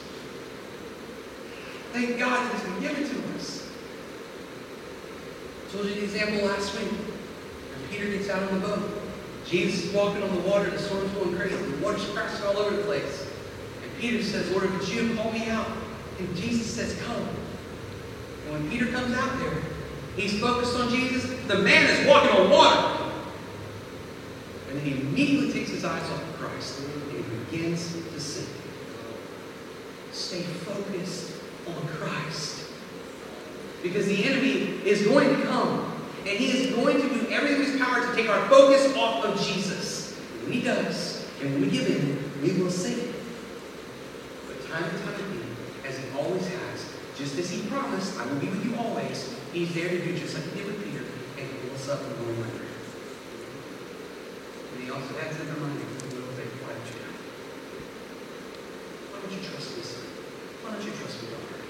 Thank 1.91 2.19
God 2.19 2.45
it 2.45 2.51
has 2.53 2.63
been 2.63 2.81
given 2.81 3.09
to 3.09 3.19
us. 3.19 3.26
I 5.67 5.71
told 5.71 5.85
you 5.87 5.95
the 5.95 6.03
example 6.03 6.47
last 6.47 6.79
week. 6.79 6.89
When 6.89 7.89
Peter 7.89 8.09
gets 8.09 8.29
out 8.29 8.49
on 8.49 8.61
the 8.61 8.67
boat. 8.67 8.89
Jesus 9.45 9.85
is 9.85 9.93
walking 9.93 10.23
on 10.23 10.33
the 10.33 10.41
water, 10.41 10.69
the 10.69 10.79
storm's 10.79 11.11
going 11.13 11.35
crazy, 11.35 11.55
the 11.55 11.77
water's 11.77 12.05
crashing 12.09 12.45
all 12.45 12.57
over 12.57 12.75
the 12.75 12.83
place. 12.83 13.25
And 13.81 13.97
Peter 13.97 14.21
says, 14.21 14.49
Lord, 14.51 14.65
if 14.65 14.75
it's 14.75 14.89
you, 14.89 15.15
call 15.15 15.31
me 15.31 15.47
out. 15.47 15.67
And 16.19 16.35
Jesus 16.35 16.73
says, 16.73 17.01
Come. 17.03 17.27
And 18.45 18.53
when 18.53 18.69
Peter 18.69 18.87
comes 18.87 19.15
out 19.15 19.39
there, 19.39 19.61
he's 20.15 20.39
focused 20.39 20.75
on 20.75 20.89
Jesus. 20.89 21.29
The 21.47 21.59
man 21.59 21.85
is 21.89 22.07
walking 22.07 22.31
on 22.31 22.49
water. 22.49 23.03
And 24.69 24.79
then 24.79 24.85
he 24.85 24.99
immediately 24.99 25.53
takes 25.53 25.69
his 25.69 25.85
eyes 25.85 26.03
off 26.09 26.21
of 26.21 26.35
Christ 26.39 26.81
and 26.81 27.49
begins 27.49 27.93
to 27.93 28.19
sink. 28.19 28.49
Stay 30.11 30.41
focused 30.41 31.33
on 31.67 31.87
Christ. 31.87 32.66
Because 33.83 34.07
the 34.07 34.25
enemy 34.25 34.81
is 34.85 35.03
going 35.03 35.29
to 35.29 35.43
come. 35.43 35.93
And 36.19 36.37
he 36.37 36.51
is 36.51 36.75
going 36.75 37.01
to 37.01 37.07
do 37.07 37.27
everything 37.29 37.61
in 37.61 37.71
his 37.71 37.81
power 37.81 38.05
to 38.05 38.15
take 38.15 38.29
our 38.29 38.49
focus 38.49 38.95
off 38.97 39.23
of 39.23 39.39
Jesus. 39.41 40.17
When 40.43 40.51
he 40.51 40.61
does, 40.61 41.25
and 41.41 41.53
when 41.53 41.61
we 41.61 41.69
give 41.69 41.87
in, 41.87 42.19
we 42.41 42.61
will 42.61 42.71
sink. 42.71 43.13
But 44.47 44.67
time 44.67 44.83
and 44.83 45.03
time 45.03 45.15
again, 45.15 45.55
as 45.85 45.97
he 45.97 46.05
always 46.17 46.47
has, 46.47 46.93
just 47.17 47.37
as 47.37 47.49
he 47.49 47.61
promised, 47.69 48.19
I 48.19 48.25
will 48.25 48.39
be 48.39 48.47
with 48.47 48.65
you 48.65 48.75
always, 48.75 49.35
he's 49.53 49.73
there 49.73 49.89
to 49.89 50.03
do 50.03 50.17
just 50.17 50.35
like 50.35 50.43
he 50.45 50.59
did 50.59 50.67
with 50.67 50.83
Peter 50.83 51.03
and 51.37 51.61
pull 51.61 51.75
us 51.75 51.89
up 51.89 52.01
and 52.01 52.15
go 52.17 52.43
under. 52.43 52.65
And 54.73 54.83
he 54.83 54.91
also 54.91 55.17
adds 55.17 55.39
in 55.39 55.47
the 55.47 55.53
reminder 55.53 55.85
little 56.13 56.33
faith 56.37 56.53
life 56.61 56.93
you 56.93 57.01
Why 59.13 59.21
don't 59.21 59.31
you 59.31 59.41
trust 59.49 59.77
me, 59.77 59.83
son? 59.83 60.05
Why 60.61 60.71
don't 60.73 60.85
you 60.85 60.91
trust 60.91 61.23
me, 61.23 61.29
daughter? 61.29 61.66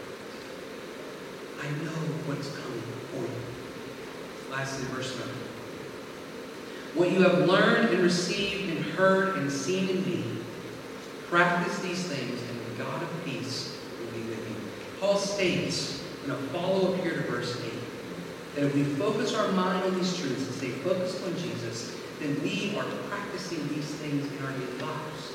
I 1.60 1.70
know 1.84 1.98
what's 2.28 2.50
coming 2.56 2.82
for 3.12 3.22
you. 3.22 4.52
Lastly, 4.52 4.86
verse 4.94 5.18
9. 5.18 5.28
What 6.96 7.12
you 7.12 7.22
have 7.24 7.48
learned 7.48 7.90
and 7.90 8.04
received 8.04 8.70
and 8.76 8.86
heard 8.86 9.38
and 9.38 9.52
seen 9.52 9.90
in 9.90 10.04
me, 10.06 10.24
practice 11.28 11.80
these 11.80 12.04
things, 12.04 12.42
and 12.42 12.60
the 12.78 12.84
God 12.84 13.02
of 13.02 13.10
peace 13.26 13.78
will 14.00 14.12
be 14.12 14.28
with 14.30 14.40
you. 14.50 14.56
Paul 15.00 15.18
states 15.18 16.04
in 16.26 16.32
a 16.32 16.36
follow-up 16.36 17.00
here 17.02 17.14
to 17.14 17.22
verse 17.24 17.62
8 17.64 17.72
that 18.56 18.66
if 18.66 18.76
we 18.76 18.84
focus 18.84 19.36
our 19.36 19.52
mind 19.52 19.84
on 19.84 19.96
these 19.96 20.18
truths 20.18 20.46
and 20.48 20.56
stay 20.56 20.70
focused 20.70 21.24
on 21.24 21.38
Jesus, 21.38 21.96
then 22.20 22.42
we 22.42 22.76
are 22.76 22.86
practicing 23.10 23.68
these 23.68 23.86
things 23.86 24.26
in 24.26 24.46
our 24.46 24.52
daily 24.52 24.80
lives. 24.80 25.34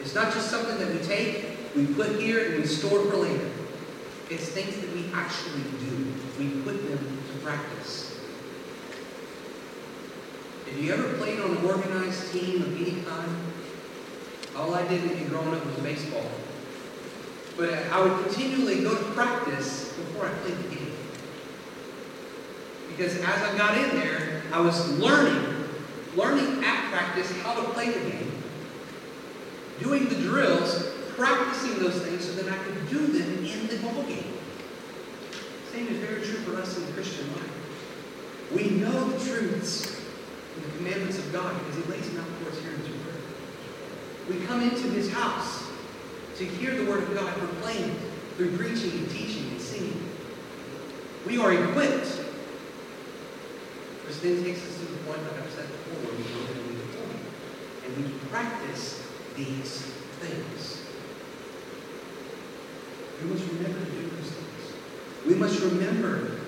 It's 0.00 0.14
not 0.14 0.32
just 0.32 0.50
something 0.50 0.78
that 0.78 0.92
we 0.92 0.98
take, 1.06 1.74
we 1.76 1.86
put 1.86 2.20
here, 2.20 2.52
and 2.52 2.62
we 2.62 2.66
store 2.66 3.04
for 3.04 3.16
later. 3.18 3.50
It's 4.28 4.48
things 4.48 4.76
that 4.80 4.92
we 4.92 5.06
actually 5.14 5.62
do. 5.78 6.12
We 6.38 6.60
put 6.62 6.88
them 6.88 6.98
to 6.98 7.38
practice. 7.44 8.20
Have 10.66 10.78
you 10.78 10.92
ever 10.92 11.12
played 11.14 11.38
on 11.38 11.56
an 11.56 11.64
organized 11.64 12.32
team 12.32 12.62
of 12.62 12.80
any 12.80 13.02
kind? 13.02 13.36
All 14.56 14.74
I 14.74 14.86
did 14.88 15.04
in 15.12 15.28
growing 15.28 15.54
up 15.54 15.64
was 15.64 15.76
baseball. 15.76 16.28
But 17.56 17.72
uh, 17.72 17.82
I 17.92 18.02
would 18.02 18.24
continually 18.24 18.82
go 18.82 18.96
to 18.96 19.04
practice 19.12 19.92
before 19.92 20.26
I 20.26 20.30
played 20.30 20.58
the 20.58 20.74
game. 20.74 20.92
Because 22.90 23.16
as 23.18 23.42
I 23.42 23.56
got 23.56 23.78
in 23.78 23.90
there, 23.90 24.42
I 24.52 24.60
was 24.60 24.98
learning, 24.98 25.68
learning 26.16 26.64
at 26.64 26.90
practice 26.90 27.30
how 27.42 27.54
to 27.54 27.62
play 27.70 27.90
the 27.90 28.10
game, 28.10 28.42
doing 29.80 30.08
the 30.08 30.16
drills, 30.16 30.95
practicing 31.16 31.78
those 31.82 32.02
things 32.02 32.24
so 32.24 32.32
that 32.42 32.52
I 32.52 32.56
could 32.62 32.88
do 32.90 33.06
them 33.06 33.44
in 33.44 33.66
the 33.68 33.76
ball 33.78 34.02
game. 34.02 34.32
same 35.72 35.88
is 35.88 35.98
very 35.98 36.20
true 36.20 36.38
for 36.44 36.60
us 36.60 36.76
in 36.76 36.84
the 36.86 36.92
Christian 36.92 37.26
life. 37.32 38.50
We 38.54 38.70
know 38.70 39.08
the 39.08 39.24
truths 39.24 39.98
and 40.54 40.64
the 40.64 40.76
commandments 40.76 41.18
of 41.18 41.32
God 41.32 41.58
because 41.58 41.84
He 41.84 41.90
lays 41.90 42.08
them 42.10 42.20
out 42.20 42.28
for 42.38 42.50
us 42.50 42.60
here 42.60 42.72
in 42.72 42.80
His 42.80 42.90
Word. 42.90 43.22
We 44.28 44.46
come 44.46 44.62
into 44.62 44.88
His 44.88 45.10
house 45.10 45.64
to 46.36 46.44
hear 46.44 46.74
the 46.74 46.88
Word 46.88 47.02
of 47.02 47.14
God 47.14 47.32
proclaimed 47.34 47.96
through 48.36 48.56
preaching 48.58 48.90
and 48.90 49.10
teaching 49.10 49.48
and 49.50 49.60
singing. 49.60 50.08
We 51.24 51.38
are 51.38 51.52
equipped. 51.52 52.24
Which 54.06 54.20
then 54.20 54.44
takes 54.44 54.60
us 54.62 54.78
to 54.78 54.84
the 54.84 54.98
point, 54.98 55.24
that 55.24 55.32
I've 55.42 55.50
said 55.50 55.66
before, 55.66 56.12
we 56.12 56.22
go 56.22 56.52
and 56.52 56.68
we 56.68 56.76
perform. 56.76 57.10
And 57.84 57.96
we 58.04 58.28
practice 58.28 59.02
these 59.34 59.82
things. 60.20 60.85
We 63.22 63.28
must 63.30 63.46
remember 63.48 63.78
to 63.78 63.90
do 63.92 64.10
those 64.10 64.30
things. 64.30 64.72
We 65.26 65.34
must 65.34 65.60
remember 65.60 66.40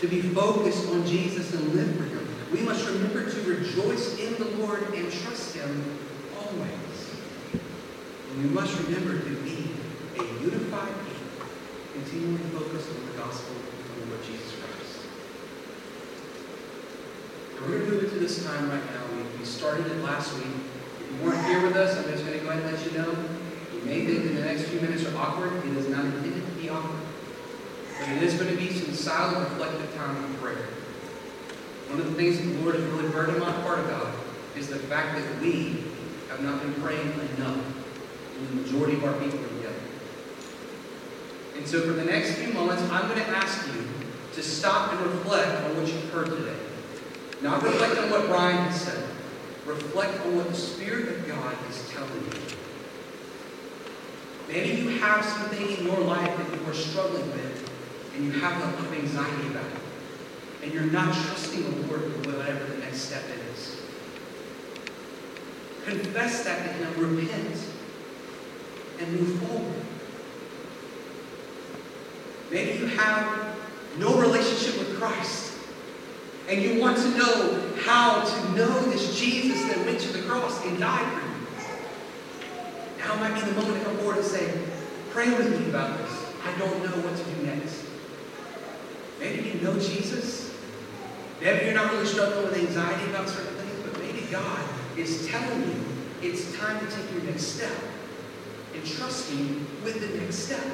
to 0.00 0.08
be 0.08 0.20
focused 0.20 0.88
on 0.90 1.06
Jesus 1.06 1.54
and 1.54 1.74
live 1.74 1.96
for 1.96 2.04
Him. 2.04 2.28
We 2.52 2.60
must 2.60 2.86
remember 2.86 3.30
to 3.30 3.40
rejoice 3.42 4.18
in 4.18 4.34
the 4.34 4.44
Lord 4.58 4.82
and 4.94 5.10
trust 5.10 5.54
Him 5.54 5.98
always. 6.36 7.14
And 8.30 8.44
we 8.44 8.50
must 8.50 8.78
remember 8.82 9.18
to 9.18 9.34
be 9.42 9.70
a 10.18 10.24
unified 10.42 10.92
people, 11.06 11.46
continually 11.94 12.42
focused 12.52 12.90
on 12.90 13.06
the 13.06 13.18
gospel 13.18 13.56
of 13.56 13.96
the 13.96 14.10
Lord 14.10 14.24
Jesus 14.24 14.52
Christ. 14.60 15.00
And 17.56 17.66
we're 17.66 17.78
going 17.78 17.90
to 17.90 17.92
move 17.92 18.04
into 18.04 18.18
this 18.18 18.44
time 18.44 18.70
right 18.70 18.84
now. 18.92 19.04
We, 19.16 19.38
we 19.38 19.44
started 19.44 19.86
it 19.86 20.02
last 20.02 20.34
week. 20.34 20.46
If 21.00 21.20
you 21.20 21.26
weren't 21.26 21.46
here 21.46 21.62
with 21.62 21.76
us, 21.76 21.96
I'm 21.96 22.10
just 22.10 22.26
going 22.26 22.38
to 22.38 22.44
go 22.44 22.50
ahead 22.50 22.64
and 22.64 22.76
let 22.76 22.84
you 22.84 22.98
know. 22.98 23.31
You 23.82 23.88
may 23.88 24.06
think 24.06 24.24
that 24.24 24.34
the 24.34 24.44
next 24.44 24.62
few 24.64 24.80
minutes 24.80 25.04
are 25.04 25.16
awkward. 25.16 25.64
It 25.64 25.76
is 25.76 25.88
not 25.88 26.04
intended 26.04 26.46
to 26.46 26.52
be 26.52 26.68
awkward. 26.68 27.00
But 27.98 28.08
it 28.10 28.22
is 28.22 28.34
going 28.34 28.50
to 28.50 28.56
be 28.56 28.72
some 28.72 28.94
silent, 28.94 29.50
reflective 29.50 29.94
time 29.96 30.24
of 30.24 30.40
prayer. 30.40 30.68
One 31.88 32.00
of 32.00 32.06
the 32.06 32.14
things 32.14 32.38
that 32.38 32.44
the 32.46 32.62
Lord 32.62 32.76
has 32.76 32.84
really 32.84 33.08
burdened 33.10 33.40
my 33.40 33.50
heart 33.50 33.80
about 33.80 34.08
is 34.56 34.68
the 34.68 34.78
fact 34.78 35.18
that 35.18 35.40
we 35.40 35.84
have 36.28 36.40
not 36.42 36.62
been 36.62 36.74
praying 36.74 37.12
enough 37.36 37.58
the 38.48 38.54
majority 38.56 38.94
of 38.94 39.04
our 39.04 39.12
people 39.14 39.38
are 39.38 39.48
together. 39.48 39.74
And 41.56 41.66
so 41.66 41.82
for 41.82 41.92
the 41.92 42.04
next 42.04 42.32
few 42.32 42.52
moments, 42.52 42.82
I'm 42.84 43.08
going 43.08 43.20
to 43.20 43.28
ask 43.28 43.66
you 43.68 43.86
to 44.32 44.42
stop 44.42 44.92
and 44.92 45.00
reflect 45.02 45.64
on 45.64 45.76
what 45.76 45.86
you've 45.86 46.10
heard 46.10 46.26
today. 46.26 46.56
Not 47.42 47.62
reflect 47.62 47.98
on 47.98 48.10
what 48.10 48.26
Brian 48.26 48.56
has 48.68 48.80
said. 48.80 49.08
Reflect 49.66 50.20
on 50.20 50.36
what 50.36 50.48
the 50.48 50.54
Spirit 50.54 51.08
of 51.08 51.28
God 51.28 51.56
is 51.68 51.88
telling 51.90 52.10
you. 52.10 52.51
Maybe 54.52 54.82
you 54.82 54.88
have 54.98 55.24
something 55.24 55.78
in 55.78 55.86
your 55.86 55.98
life 56.00 56.36
that 56.36 56.60
you 56.60 56.70
are 56.70 56.74
struggling 56.74 57.26
with 57.32 57.70
and 58.14 58.26
you 58.26 58.32
have 58.32 58.60
a 58.60 58.66
lot 58.66 58.84
of 58.84 58.92
anxiety 58.92 59.46
about 59.48 59.64
it. 59.64 59.78
And 60.62 60.74
you're 60.74 60.84
not 60.84 61.14
trusting 61.14 61.62
the 61.62 61.86
Lord 61.86 62.02
for 62.02 62.30
whatever 62.30 62.64
the 62.66 62.76
next 62.80 62.98
step 62.98 63.22
is. 63.50 63.80
Confess 65.86 66.44
that 66.44 66.66
to 66.66 66.72
Him, 66.74 67.16
repent, 67.16 67.56
and 69.00 69.20
move 69.20 69.40
forward. 69.40 69.82
Maybe 72.50 72.78
you 72.78 72.86
have 72.88 73.56
no 73.96 74.20
relationship 74.20 74.78
with 74.78 74.98
Christ. 74.98 75.54
And 76.48 76.60
you 76.60 76.78
want 76.78 76.98
to 76.98 77.08
know 77.16 77.72
how 77.84 78.22
to 78.22 78.52
know 78.54 78.80
this 78.90 79.18
Jesus 79.18 79.62
that 79.62 79.78
went 79.86 79.98
to 80.00 80.12
the 80.12 80.22
cross 80.28 80.62
and 80.66 80.78
died 80.78 81.20
for 81.20 81.26
you. 81.26 81.31
Now 83.02 83.16
might 83.16 83.34
be 83.34 83.40
the 83.40 83.60
moment 83.60 83.78
to 83.78 83.84
come 83.84 83.96
forward 83.98 84.18
and 84.18 84.24
say, 84.24 84.54
pray 85.10 85.28
with 85.34 85.60
me 85.60 85.68
about 85.68 85.98
this. 85.98 86.24
I 86.44 86.56
don't 86.56 86.78
know 86.84 86.96
what 87.02 87.16
to 87.16 87.24
do 87.24 87.46
next. 87.46 87.84
Maybe 89.18 89.50
you 89.50 89.60
know 89.60 89.74
Jesus. 89.78 90.54
Maybe 91.40 91.64
you're 91.64 91.74
not 91.74 91.92
really 91.92 92.06
struggling 92.06 92.44
with 92.44 92.58
anxiety 92.58 93.10
about 93.10 93.28
certain 93.28 93.56
things, 93.56 93.90
but 93.90 94.00
maybe 94.00 94.20
God 94.30 94.62
is 94.96 95.26
telling 95.26 95.62
you 95.62 95.84
it's 96.22 96.56
time 96.56 96.78
to 96.78 96.94
take 96.94 97.10
your 97.12 97.22
next 97.22 97.42
step 97.42 97.72
and 98.74 98.86
trusting 98.86 99.66
with 99.82 100.00
the 100.00 100.20
next 100.20 100.36
step. 100.36 100.64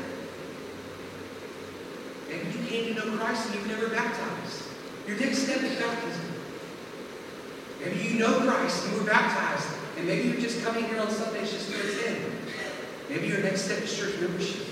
Maybe 2.28 2.58
you 2.58 2.66
came 2.66 2.94
to 2.94 3.06
know 3.06 3.16
Christ 3.16 3.46
and 3.46 3.54
you've 3.54 3.66
never 3.68 3.88
baptized. 3.88 4.64
Your 5.06 5.18
next 5.18 5.38
step 5.38 5.62
is 5.62 5.78
baptism. 5.78 6.37
Maybe 7.88 8.06
you 8.06 8.18
know 8.18 8.40
Christ 8.40 8.84
and 8.84 8.92
you 8.92 9.00
were 9.00 9.06
baptized, 9.06 9.68
and 9.96 10.06
maybe 10.06 10.28
you're 10.28 10.40
just 10.40 10.62
coming 10.62 10.84
here 10.84 11.00
on 11.00 11.10
Sundays 11.10 11.50
just 11.50 11.70
to 11.70 11.80
attend. 11.80 12.24
Maybe 13.08 13.28
your 13.28 13.42
next 13.42 13.62
step 13.62 13.78
is 13.78 13.96
church 13.96 14.20
membership. 14.20 14.66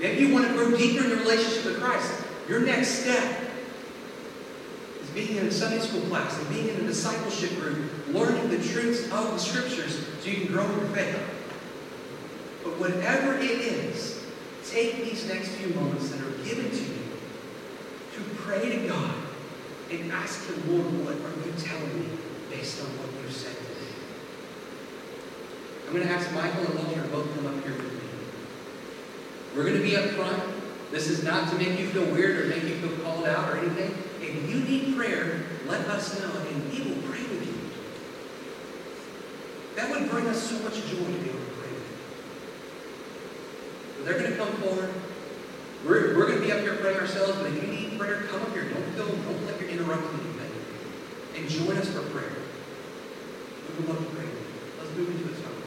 Maybe 0.00 0.24
you 0.24 0.32
want 0.32 0.46
to 0.46 0.52
grow 0.54 0.74
deeper 0.76 1.04
in 1.04 1.10
your 1.10 1.18
relationship 1.18 1.66
with 1.66 1.80
Christ. 1.80 2.10
Your 2.48 2.60
next 2.60 3.00
step 3.00 3.40
is 5.02 5.10
being 5.10 5.36
in 5.36 5.46
a 5.46 5.50
Sunday 5.50 5.80
school 5.80 6.00
class 6.02 6.38
and 6.38 6.48
being 6.48 6.68
in 6.68 6.76
a 6.76 6.84
discipleship 6.84 7.58
group, 7.60 7.90
learning 8.08 8.48
the 8.48 8.66
truths 8.66 9.04
of 9.12 9.32
the 9.32 9.38
scriptures 9.38 10.06
so 10.20 10.30
you 10.30 10.46
can 10.46 10.52
grow 10.54 10.64
in 10.64 10.78
your 10.78 10.88
faith. 10.88 11.18
But 12.64 12.78
whatever 12.78 13.34
it 13.34 13.42
is, 13.50 14.24
take 14.66 15.04
these 15.04 15.28
next 15.28 15.48
few 15.48 15.74
moments 15.74 16.08
that 16.10 16.20
are 16.20 16.44
given 16.44 16.70
to 16.70 16.76
you 16.76 16.98
to 18.14 18.20
pray 18.36 18.70
to 18.70 18.88
God 18.88 19.17
and 19.90 20.12
ask 20.12 20.46
Him, 20.46 20.56
Lord, 20.68 20.86
what 21.04 21.16
are 21.16 21.46
you 21.46 21.52
telling 21.56 22.00
me 22.00 22.08
based 22.50 22.80
on 22.82 22.88
what 22.98 23.08
you've 23.22 23.32
said 23.32 23.56
today? 23.56 23.92
I'm 25.86 25.94
going 25.94 26.06
to 26.06 26.12
ask 26.12 26.30
Michael 26.32 26.66
and 26.66 26.74
Walter 26.84 27.02
to 27.02 27.08
both 27.08 27.34
come 27.34 27.46
up 27.46 27.64
here 27.64 27.72
with 27.72 27.92
me. 27.92 28.00
We're 29.56 29.64
going 29.64 29.76
to 29.76 29.82
be 29.82 29.96
up 29.96 30.10
front. 30.10 30.42
This 30.90 31.08
is 31.08 31.24
not 31.24 31.48
to 31.50 31.56
make 31.56 31.78
you 31.78 31.88
feel 31.88 32.04
weird 32.12 32.44
or 32.44 32.48
make 32.48 32.64
you 32.64 32.76
feel 32.76 32.96
called 33.04 33.26
out 33.26 33.48
or 33.50 33.58
anything. 33.58 33.96
If 34.20 34.48
you 34.48 34.60
need 34.60 34.96
prayer, 34.96 35.44
let 35.66 35.86
us 35.88 36.18
know 36.20 36.30
and 36.30 36.70
we 36.70 36.80
will 36.80 37.02
pray 37.08 37.22
with 37.22 37.46
you. 37.46 37.54
That 39.76 39.90
would 39.90 40.10
bring 40.10 40.26
us 40.26 40.42
so 40.42 40.62
much 40.62 40.74
joy 40.74 41.04
to 41.04 41.18
be 41.20 41.30
able 41.30 41.40
to 41.40 41.52
pray 41.56 41.72
with 41.72 41.88
you. 41.88 41.96
But 43.96 44.04
they're 44.04 44.18
going 44.18 44.32
to 44.32 44.36
come 44.36 44.52
forward. 44.60 44.92
We're, 45.84 46.16
we're 46.16 46.26
going 46.26 46.40
to 46.40 46.44
be 46.44 46.52
up 46.52 46.60
here 46.60 46.74
praying 46.76 46.98
ourselves, 46.98 47.38
but 47.38 47.46
if 47.46 47.62
you 47.62 47.68
need 47.68 47.98
prayer, 47.98 48.22
come 48.24 48.42
up 48.42 48.52
here. 48.52 48.64
Don't 48.64 48.82
feel, 48.94 49.06
don't 49.06 49.46
let 49.46 49.60
your 49.60 49.70
interrupting 49.70 50.20
anything. 50.20 50.52
And 51.36 51.48
join 51.48 51.76
us 51.76 51.88
for 51.88 52.02
prayer. 52.10 52.32
We 53.68 53.86
would 53.86 53.88
love 53.88 53.98
to 53.98 54.16
pray. 54.16 54.28
Let's 54.78 54.96
move 54.96 55.10
into 55.10 55.32
a 55.32 55.42
time. 55.42 55.57